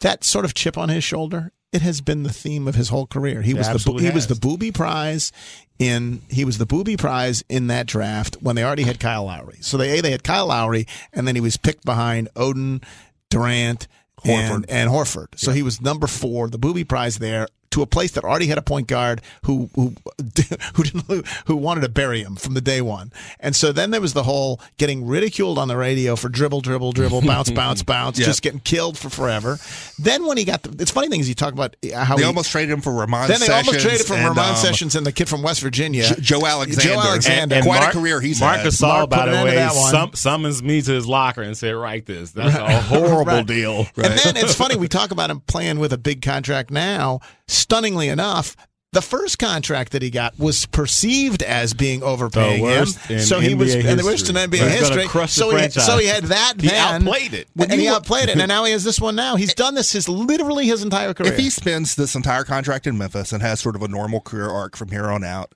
that 0.00 0.24
sort 0.24 0.44
of 0.44 0.54
chip 0.54 0.78
on 0.78 0.88
his 0.88 1.04
shoulder. 1.04 1.52
It 1.70 1.82
has 1.82 2.00
been 2.00 2.22
the 2.22 2.32
theme 2.32 2.66
of 2.68 2.74
his 2.74 2.90
whole 2.90 3.06
career. 3.06 3.40
He 3.42 3.52
It 3.52 3.58
was 3.58 3.66
the 3.84 3.92
he 4.02 4.10
was 4.14 4.26
the 4.26 4.34
booby 4.34 4.70
prize 4.72 5.32
in 5.78 6.20
he 6.28 6.44
was 6.44 6.58
the 6.58 6.66
booby 6.66 6.98
prize 6.98 7.42
in 7.48 7.68
that 7.68 7.86
draft 7.86 8.36
when 8.42 8.56
they 8.56 8.64
already 8.64 8.82
had 8.82 9.00
Kyle 9.00 9.24
Lowry. 9.24 9.58
So 9.60 9.78
they 9.78 10.00
they 10.02 10.10
had 10.10 10.22
Kyle 10.22 10.46
Lowry, 10.46 10.86
and 11.14 11.26
then 11.26 11.34
he 11.34 11.40
was 11.40 11.56
picked 11.56 11.84
behind 11.86 12.28
Oden, 12.36 12.82
Durant, 13.30 13.88
and, 14.24 14.66
and 14.68 14.90
Horford. 14.90 15.28
So 15.36 15.52
he 15.52 15.62
was 15.62 15.80
number 15.80 16.06
four, 16.06 16.48
the 16.48 16.58
booby 16.58 16.84
prize 16.84 17.18
there. 17.18 17.48
To 17.72 17.82
a 17.82 17.86
place 17.86 18.12
that 18.12 18.24
already 18.24 18.46
had 18.46 18.58
a 18.58 18.62
point 18.62 18.86
guard 18.86 19.20
who 19.44 19.68
who 19.74 19.94
who 20.74 20.82
didn't 20.82 21.26
who 21.46 21.56
wanted 21.56 21.80
to 21.82 21.88
bury 21.88 22.22
him 22.22 22.36
from 22.36 22.54
the 22.54 22.60
day 22.60 22.80
one, 22.80 23.12
and 23.40 23.54
so 23.56 23.72
then 23.72 23.90
there 23.90 24.00
was 24.00 24.12
the 24.12 24.22
whole 24.22 24.60
getting 24.78 25.06
ridiculed 25.06 25.58
on 25.58 25.68
the 25.68 25.76
radio 25.76 26.14
for 26.16 26.28
dribble, 26.28 26.60
dribble, 26.60 26.92
dribble, 26.92 27.22
bounce, 27.22 27.50
bounce, 27.62 27.82
bounce, 27.82 28.18
Yeah. 28.18 28.26
just 28.26 28.42
getting 28.42 28.60
killed 28.60 28.96
for 28.98 29.10
forever. 29.10 29.58
Then 29.98 30.26
when 30.26 30.36
he 30.38 30.44
got 30.44 30.62
the, 30.62 30.82
it's 30.82 30.90
funny 30.90 31.08
things 31.08 31.28
you 31.28 31.34
talk 31.34 31.52
about 31.52 31.76
how 31.94 32.16
They 32.16 32.22
he, 32.22 32.26
almost 32.26 32.50
traded 32.50 32.70
him 32.70 32.80
for 32.80 32.92
Ramon 32.92 33.28
then 33.28 33.40
they 33.40 33.46
Sessions. 33.46 33.68
almost 33.68 33.84
traded 33.86 34.06
for 34.06 34.14
and, 34.14 34.28
Ramon 34.28 34.50
um, 34.50 34.56
Sessions 34.56 34.94
and 34.94 35.04
the 35.06 35.12
kid 35.12 35.28
from 35.28 35.42
West 35.42 35.60
Virginia, 35.60 36.04
J- 36.04 36.20
Joe 36.20 36.44
Alexander. 36.46 36.94
Joe 36.94 37.00
Alexander. 37.00 37.54
And- 37.56 37.64
Quite 37.64 37.88
a 37.88 37.92
career 37.92 38.20
he's 38.20 38.40
Marc 38.40 38.58
had. 38.58 38.66
Gasol, 38.66 38.88
Marc 38.88 39.10
by 39.10 39.26
the 39.26 39.32
an 39.32 39.48
end 39.48 39.70
to 39.70 39.76
way, 39.78 39.90
sum, 39.90 40.10
summons 40.14 40.62
me 40.62 40.82
to 40.82 40.92
his 40.92 41.06
locker 41.06 41.42
and 41.42 41.56
said, 41.56 41.74
"Write 41.74 42.06
this." 42.06 42.32
That's 42.32 42.54
a 42.56 42.80
horrible 42.82 43.24
Right. 43.32 43.46
deal. 43.46 43.86
And 43.96 44.18
then 44.18 44.36
it's 44.36 44.54
funny 44.62 44.76
we 44.76 44.88
talk 44.88 45.10
about 45.10 45.30
him 45.30 45.40
playing 45.40 45.78
with 45.78 45.92
a 45.92 45.98
big 45.98 46.20
contract 46.22 46.70
now. 46.70 47.20
Stunningly 47.48 48.08
enough, 48.08 48.56
the 48.92 49.02
first 49.02 49.38
contract 49.38 49.92
that 49.92 50.02
he 50.02 50.10
got 50.10 50.38
was 50.38 50.66
perceived 50.66 51.42
as 51.42 51.72
being 51.72 52.02
overpaying 52.02 52.58
The 52.62 52.62
worst 52.62 52.98
him. 52.98 53.16
in 53.18 53.22
so 53.24 53.40
he 53.40 53.54
was 53.54 53.74
NBA 53.74 53.88
and 53.90 53.98
the 54.00 54.04
worst 54.04 54.28
in. 54.28 54.36
NBA 54.36 54.52
He's 54.52 54.60
gonna 54.60 54.70
history. 54.70 55.06
crush 55.06 55.34
the 55.34 55.40
so 55.40 55.50
he 55.50 55.56
franchise. 55.56 55.86
so 55.86 55.98
he 55.98 56.06
had 56.06 56.24
that 56.24 56.54
He 56.60 56.68
then 56.68 57.02
outplayed 57.06 57.32
it. 57.34 57.48
and 57.58 57.72
he 57.72 57.84
you 57.84 57.90
look- 57.90 58.02
outplayed 58.02 58.28
it, 58.28 58.38
and 58.38 58.48
now 58.48 58.64
he 58.64 58.72
has 58.72 58.84
this 58.84 59.00
one. 59.00 59.16
Now 59.16 59.36
he's 59.36 59.54
done 59.64 59.74
this 59.74 59.92
his 59.92 60.08
literally 60.10 60.66
his 60.66 60.82
entire 60.82 61.14
career. 61.14 61.32
If 61.32 61.38
he 61.38 61.48
spends 61.48 61.94
this 61.94 62.14
entire 62.14 62.44
contract 62.44 62.86
in 62.86 62.98
Memphis 62.98 63.32
and 63.32 63.42
has 63.42 63.60
sort 63.60 63.76
of 63.76 63.82
a 63.82 63.88
normal 63.88 64.20
career 64.20 64.48
arc 64.50 64.76
from 64.76 64.90
here 64.90 65.06
on 65.06 65.24
out, 65.24 65.54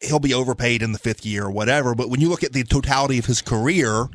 he'll 0.00 0.18
be 0.18 0.34
overpaid 0.34 0.82
in 0.82 0.90
the 0.90 0.98
fifth 0.98 1.24
year 1.24 1.44
or 1.44 1.50
whatever. 1.52 1.94
But 1.94 2.10
when 2.10 2.20
you 2.20 2.28
look 2.28 2.42
at 2.42 2.52
the 2.52 2.64
totality 2.64 3.18
of 3.18 3.26
his 3.26 3.40
career 3.40 4.08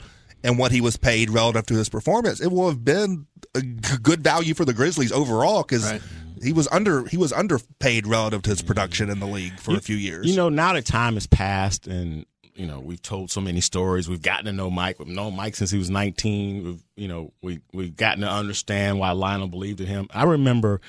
and 0.44 0.60
what 0.60 0.74
he 0.74 0.82
was 0.82 0.98
paid 0.98 1.30
relative 1.30 1.66
to 1.68 1.76
his 1.76 1.88
performance, 1.88 2.42
it 2.42 2.52
will 2.52 2.68
have 2.68 2.84
been 2.84 3.26
a 3.56 3.62
good 3.62 4.22
value 4.22 4.54
for 4.54 4.66
the 4.66 4.74
Grizzlies 4.74 5.14
overall 5.14 5.64
because 5.64 5.86
Right. 5.86 6.02
He 6.42 6.54
was 6.54 6.68
under 6.70 7.06
he 7.08 7.18
was 7.18 7.34
underpaid 7.34 8.08
relative 8.08 8.42
to 8.44 8.50
his 8.50 8.62
production 8.62 9.10
in 9.10 9.20
the 9.20 9.28
league 9.28 9.60
for 9.60 9.76
a 9.76 9.80
few 9.80 9.96
years. 9.96 10.28
You 10.28 10.36
know, 10.36 10.50
now 10.50 10.74
that 10.74 10.86
time 10.86 11.16
has 11.16 11.28
passed 11.28 11.88
and 11.88 12.26
you 12.58 12.66
know, 12.66 12.80
we've 12.80 13.02
told 13.02 13.30
so 13.30 13.40
many 13.40 13.62
stories. 13.62 14.10
We've 14.10 14.22
gotten 14.22 14.46
to 14.46 14.52
know 14.52 14.72
Mike. 14.72 14.98
We've 14.98 15.08
known 15.08 15.36
Mike 15.36 15.56
since 15.56 15.70
he 15.70 15.78
was 15.78 15.92
19. 15.92 16.64
We've, 16.64 16.84
you 16.96 17.08
know, 17.08 17.32
we 17.42 17.62
we've 17.72 17.96
gotten 17.96 18.22
to 18.22 18.30
understand 18.30 19.00
why 19.00 19.12
Lionel 19.12 19.48
believed 19.48 19.80
in 19.80 19.86
him. 19.88 20.08
I 20.12 20.24
remember 20.24 20.82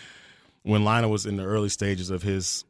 when 0.62 0.84
Lionel 0.84 1.10
was 1.10 1.26
in 1.26 1.36
the 1.36 1.44
early 1.44 1.68
stages 1.68 2.10
of 2.10 2.22
his 2.22 2.64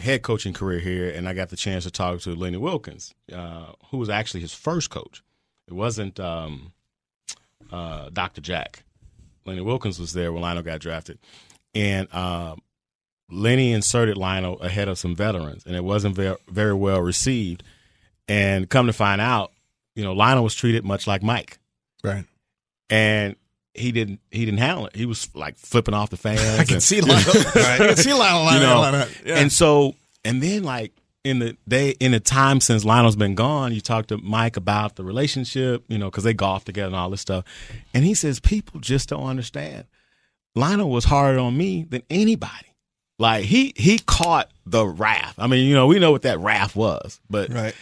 head 0.00 0.22
coaching 0.22 0.52
career 0.52 0.80
here, 0.80 1.10
and 1.10 1.28
I 1.28 1.32
got 1.32 1.50
the 1.50 1.56
chance 1.56 1.84
to 1.84 1.90
talk 1.90 2.20
to 2.20 2.34
Lenny 2.34 2.58
Wilkens, 2.58 3.14
uh, 3.32 3.66
who 3.90 3.98
was 3.98 4.10
actually 4.10 4.40
his 4.40 4.52
first 4.52 4.90
coach. 4.90 5.22
It 5.68 5.74
wasn't 5.74 6.18
um, 6.18 6.72
uh, 7.70 8.10
Dr. 8.12 8.40
Jack. 8.40 8.82
Lenny 9.46 9.60
Wilkens 9.60 10.00
was 10.00 10.12
there 10.12 10.32
when 10.32 10.42
Lionel 10.42 10.62
got 10.62 10.80
drafted, 10.80 11.18
and 11.74 12.12
um, 12.14 12.60
Lenny 13.30 13.72
inserted 13.72 14.16
Lionel 14.16 14.60
ahead 14.60 14.88
of 14.88 14.98
some 14.98 15.14
veterans, 15.14 15.64
and 15.66 15.76
it 15.76 15.84
wasn't 15.84 16.16
very, 16.16 16.36
very 16.48 16.74
well 16.74 17.00
received. 17.00 17.62
And 18.28 18.68
come 18.68 18.86
to 18.86 18.92
find 18.92 19.20
out, 19.20 19.52
you 19.94 20.04
know, 20.04 20.12
Lionel 20.12 20.44
was 20.44 20.54
treated 20.54 20.84
much 20.84 21.06
like 21.06 21.22
Mike, 21.22 21.58
right. 22.04 22.24
and 22.88 23.34
he 23.74 23.92
didn't 23.92 24.20
he 24.30 24.44
didn't 24.44 24.58
handle 24.58 24.86
it. 24.86 24.96
He 24.96 25.06
was 25.06 25.34
like 25.34 25.58
flipping 25.58 25.94
off 25.94 26.10
the 26.10 26.16
fans. 26.16 26.40
I 26.58 26.64
can 26.64 26.74
and- 26.74 26.82
see 26.82 27.00
Lionel. 27.00 27.32
I 27.36 27.76
can 27.78 27.96
see 27.96 28.12
Lionel. 28.12 28.52
you 28.54 28.60
know, 28.60 28.80
Lionel, 28.80 29.08
yeah. 29.24 29.36
and 29.36 29.52
so 29.52 29.94
and 30.24 30.42
then 30.42 30.62
like 30.62 30.92
in 31.24 31.38
the 31.38 31.56
day 31.68 31.90
in 32.00 32.12
the 32.12 32.20
time 32.20 32.60
since 32.60 32.84
Lionel's 32.84 33.16
been 33.16 33.34
gone, 33.34 33.72
you 33.72 33.80
talk 33.80 34.06
to 34.08 34.18
Mike 34.18 34.56
about 34.56 34.96
the 34.96 35.04
relationship, 35.04 35.84
you 35.88 35.98
know, 35.98 36.06
because 36.06 36.24
they 36.24 36.34
golf 36.34 36.64
together 36.64 36.88
and 36.88 36.96
all 36.96 37.10
this 37.10 37.20
stuff, 37.20 37.44
and 37.92 38.04
he 38.04 38.14
says 38.14 38.40
people 38.40 38.80
just 38.80 39.08
don't 39.08 39.26
understand. 39.26 39.84
Lionel 40.54 40.90
was 40.90 41.04
harder 41.04 41.38
on 41.38 41.56
me 41.56 41.84
than 41.84 42.02
anybody. 42.10 42.66
Like 43.18 43.44
he 43.44 43.74
he 43.76 43.98
caught 43.98 44.50
the 44.64 44.86
wrath. 44.86 45.34
I 45.38 45.46
mean, 45.46 45.68
you 45.68 45.74
know, 45.74 45.86
we 45.86 45.98
know 45.98 46.10
what 46.10 46.22
that 46.22 46.40
wrath 46.40 46.74
was, 46.74 47.20
but 47.28 47.50
right. 47.50 47.74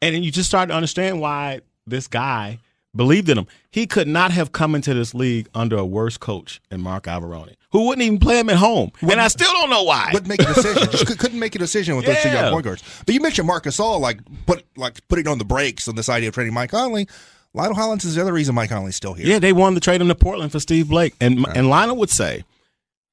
and 0.00 0.14
then 0.14 0.22
you 0.22 0.30
just 0.30 0.48
start 0.48 0.70
to 0.70 0.74
understand 0.74 1.20
why 1.20 1.60
this 1.86 2.06
guy 2.06 2.58
believed 2.96 3.28
in 3.28 3.38
him. 3.38 3.46
He 3.70 3.86
could 3.86 4.08
not 4.08 4.32
have 4.32 4.52
come 4.52 4.74
into 4.74 4.94
this 4.94 5.14
league 5.14 5.48
under 5.54 5.76
a 5.76 5.84
worse 5.84 6.16
coach 6.16 6.60
than 6.70 6.80
Marc 6.80 7.04
Iavaroni, 7.04 7.56
who 7.72 7.86
wouldn't 7.86 8.04
even 8.04 8.18
play 8.18 8.40
him 8.40 8.48
at 8.48 8.56
home. 8.56 8.90
and 9.02 9.20
I 9.20 9.28
still 9.28 9.52
don't 9.52 9.70
know 9.70 9.82
why. 9.82 10.10
Wouldn't 10.12 10.28
make 10.28 10.40
a 10.40 10.54
decision. 10.54 10.88
Just 10.90 11.18
couldn't 11.18 11.38
make 11.38 11.54
a 11.54 11.58
decision 11.58 11.96
with 11.96 12.06
those 12.06 12.20
two 12.22 12.30
young 12.30 12.52
point 12.52 12.64
guards. 12.64 12.82
But 13.04 13.14
you 13.14 13.20
mentioned 13.20 13.46
Marcus 13.46 13.78
All, 13.78 14.00
like 14.00 14.20
put 14.46 14.64
like 14.76 15.06
putting 15.08 15.28
on 15.28 15.38
the 15.38 15.44
brakes 15.44 15.88
on 15.88 15.94
this 15.94 16.08
idea 16.08 16.28
of 16.28 16.34
trading 16.34 16.54
Mike 16.54 16.70
Conley. 16.70 17.06
Lionel 17.52 17.74
Hollins 17.74 18.04
is 18.04 18.14
the 18.14 18.22
other 18.22 18.32
reason 18.32 18.54
Mike 18.54 18.70
Conley's 18.70 18.96
still 18.96 19.14
here. 19.14 19.26
yeah, 19.26 19.38
they 19.38 19.52
wanted 19.52 19.74
to 19.76 19.80
trade 19.80 20.00
him 20.00 20.08
to 20.08 20.14
Portland 20.14 20.52
for 20.52 20.60
Steve 20.60 20.88
Blake. 20.88 21.14
And 21.20 21.44
and 21.54 21.68
Lionel 21.68 21.96
would 21.96 22.10
say, 22.10 22.44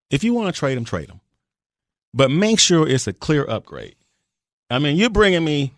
if 0.10 0.24
you 0.24 0.34
want 0.34 0.54
to 0.54 0.58
trade 0.58 0.78
him, 0.78 0.86
trade 0.86 1.10
him. 1.10 1.22
But 2.14 2.32
make 2.32 2.60
sure 2.60 2.88
it's 2.88 3.08
a 3.08 3.14
clear 3.14 3.46
upgrade. 3.50 3.96
I 4.70 4.80
mean, 4.80 4.98
you're 4.98 5.10
bringing 5.10 5.44
me 5.44 5.74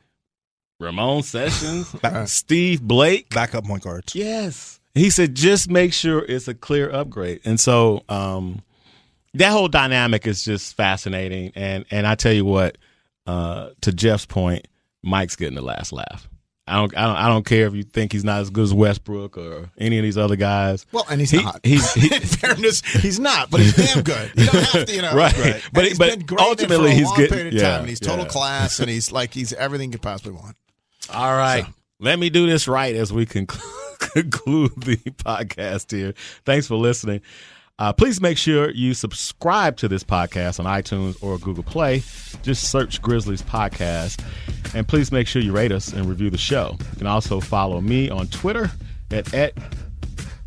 Ramon 0.80 1.24
Sessions, 1.24 1.93
Steve 2.32 2.82
Blake, 2.82 3.30
Backup 3.30 3.65
point 3.65 3.84
guards. 3.84 4.15
Yes. 4.15 4.80
He 4.93 5.10
said, 5.10 5.36
just 5.36 5.69
make 5.69 5.93
sure 5.93 6.26
it's 6.28 6.48
a 6.48 6.54
clear 6.54 6.89
upgrade. 6.89 7.41
And 7.45 7.60
so 7.60 8.04
um, 8.10 8.62
that 9.34 9.52
whole 9.52 9.67
dynamic 9.67 10.26
is 10.26 10.43
just 10.43 10.76
fascinating. 10.76 11.52
And 11.56 11.86
and 11.91 12.08
I 12.08 12.15
tell 12.15 12.34
you 12.34 12.45
what, 12.45 12.78
uh, 13.28 13.69
to 13.82 13.91
Geoff's 13.91 14.26
point, 14.26 14.67
Mike's 15.04 15.36
getting 15.36 15.56
the 15.56 15.62
last 15.62 15.91
laugh. 15.91 16.29
I 16.69 16.75
don't, 16.75 16.97
I 16.97 17.01
don't, 17.08 17.15
I 17.15 17.27
don't 17.27 17.45
care 17.45 17.67
if 17.67 17.73
you 17.73 17.84
think 17.84 18.12
he's 18.12 18.23
not 18.23 18.41
as 18.41 18.49
good 18.49 18.63
as 18.63 18.73
Westbrook 18.73 19.38
or 19.38 19.69
any 19.77 19.97
of 19.97 20.03
these 20.03 20.17
other 20.17 20.36
guys. 20.36 20.86
Well, 20.91 21.05
and 21.10 21.19
he's 21.19 21.32
He- 21.32 21.43
not. 21.43 21.60
he's- 21.63 21.93
he- 21.93 22.13
in 22.15 22.21
fairness, 22.21 22.82
he's 22.82 23.19
not, 23.19 23.49
but 23.49 23.60
he's 23.62 23.75
damn 23.75 24.03
good. 24.03 24.32
You 24.36 24.45
don't 24.45 24.63
have 24.65 24.86
to, 24.86 24.95
you 24.95 25.01
know. 25.01 25.13
Right. 25.15 25.36
And 25.38 25.62
But- 25.73 25.86
he's 25.86 25.97
but 25.97 26.10
been 26.12 26.25
great 26.25 26.39
ultimately 26.39 26.77
for 26.77 26.86
a 26.88 26.95
he's 26.95 27.05
long 27.05 27.15
getting- 27.17 27.29
period 27.34 27.47
of 27.55 27.60
yeah, 27.62 27.69
time, 27.71 27.79
and 27.82 27.89
he's 27.89 27.99
total 27.99 28.25
yeah. 28.25 28.32
class, 28.32 28.79
and 28.79 28.89
he's 28.89 29.12
like 29.12 29.34
he's 29.34 29.51
everything 29.53 29.89
you 29.89 29.93
could 29.93 30.01
possibly 30.03 30.34
want. 30.34 30.55
All 31.13 31.36
right. 31.36 31.65
Let 31.99 32.19
me 32.19 32.29
do 32.29 32.45
this 32.47 32.67
right 32.67 32.95
as 32.95 33.12
we 33.12 33.25
conclude, 33.25 33.63
conclude 33.99 34.71
the 34.77 34.95
podcast 35.25 35.91
here. 35.91 36.13
Thanks 36.45 36.67
for 36.67 36.75
listening. 36.75 37.21
Uh, 37.80 37.94
please 37.94 38.20
make 38.20 38.38
sure 38.38 38.72
you 38.72 38.94
subscribe 38.94 39.78
to 39.78 39.88
this 39.88 40.04
podcast 40.04 40.60
on 40.60 40.65
iTunes 40.65 41.22
or 41.24 41.38
Google 41.38 41.63
Play. 41.63 42.04
Just 42.42 42.70
search 42.70 43.02
Grizzlies 43.02 43.42
Podcast. 43.42 44.22
And 44.76 44.86
please 44.86 45.13
make 45.13 45.28
sure 45.28 45.42
you 45.42 45.54
rate 45.54 45.72
us 45.72 45.94
and 45.94 46.06
review 46.06 46.30
the 46.30 46.38
show. 46.38 46.76
You 46.78 46.98
can 46.98 47.08
also 47.08 47.39
follow 47.39 47.80
me 47.80 48.10
on 48.10 48.28
Twitter 48.28 48.70
at, 49.12 49.34
at 49.34 49.54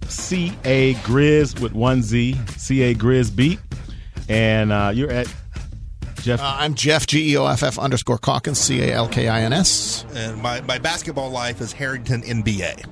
CA 0.08 0.92
Grizz 0.94 1.58
with 1.58 1.72
one 1.72 2.02
Z, 2.02 2.36
CA 2.58 2.94
Grizz 2.94 3.34
Beat. 3.34 3.58
And 4.28 4.70
uh, 4.70 4.92
you're 4.94 5.10
at 5.10 5.26
Geoff. 6.16 6.40
Uh, 6.40 6.56
I'm 6.58 6.74
Geoff 6.74 7.06
G 7.06 7.32
E 7.32 7.36
O 7.38 7.46
F 7.46 7.62
F 7.62 7.78
underscore 7.78 8.18
Calkins 8.18 8.60
C 8.60 8.82
A 8.82 8.92
L 8.92 9.08
K 9.08 9.28
I 9.28 9.40
N 9.40 9.54
S. 9.54 10.04
And 10.14 10.40
my, 10.40 10.60
my 10.60 10.76
basketball 10.76 11.30
life 11.30 11.62
is 11.62 11.72
Harrington 11.72 12.20
NBA. 12.22 12.84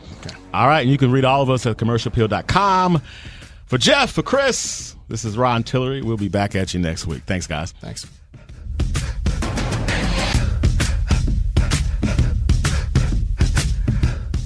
All 0.55 0.67
right, 0.67 0.81
and 0.81 0.91
you 0.91 0.97
can 0.97 1.13
read 1.13 1.27
all 1.27 1.43
of 1.43 1.51
us 1.51 1.67
at 1.67 1.77
commercialappeal.com. 1.77 3.03
For 3.71 3.79
Geoff, 3.79 4.11
for 4.11 4.25
Chris, 4.25 4.97
this 5.07 5.25
is 5.25 5.39
Ron 5.39 5.63
Tillery. 5.63 6.03
We'll 6.03 6.17
be 6.17 6.29
back 6.29 6.57
at 6.57 6.75
you 6.75 6.81
next 6.81 7.07
week. 7.07 7.23
Thanks, 7.25 7.47
guys. 7.47 7.71
Thanks. 7.71 8.05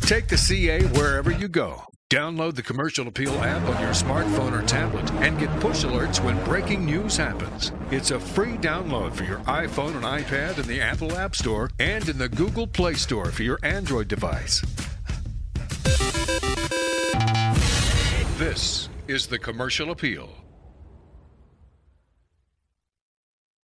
Take 0.02 0.28
the 0.28 0.36
CA 0.36 0.82
wherever 0.88 1.30
you 1.30 1.48
go. 1.48 1.84
Download 2.10 2.54
the 2.54 2.62
Commercial 2.62 3.08
Appeal 3.08 3.32
app 3.36 3.66
on 3.66 3.80
your 3.80 3.92
smartphone 3.92 4.52
or 4.52 4.66
tablet 4.66 5.10
and 5.12 5.38
get 5.38 5.48
push 5.58 5.86
alerts 5.86 6.22
when 6.22 6.36
breaking 6.44 6.84
news 6.84 7.16
happens. 7.16 7.72
It's 7.90 8.10
a 8.10 8.20
free 8.20 8.58
download 8.58 9.14
for 9.14 9.24
your 9.24 9.38
iPhone 9.38 9.96
and 9.96 10.04
iPad 10.04 10.58
in 10.58 10.66
the 10.66 10.82
Apple 10.82 11.16
App 11.16 11.34
Store 11.34 11.70
and 11.78 12.06
in 12.10 12.18
the 12.18 12.28
Google 12.28 12.66
Play 12.66 12.92
Store 12.92 13.32
for 13.32 13.42
your 13.42 13.58
Android 13.62 14.06
device. 14.08 14.60
This 18.36 18.90
is 19.06 19.26
the 19.26 19.38
Commercial 19.38 19.90
Appeal. 19.90 20.43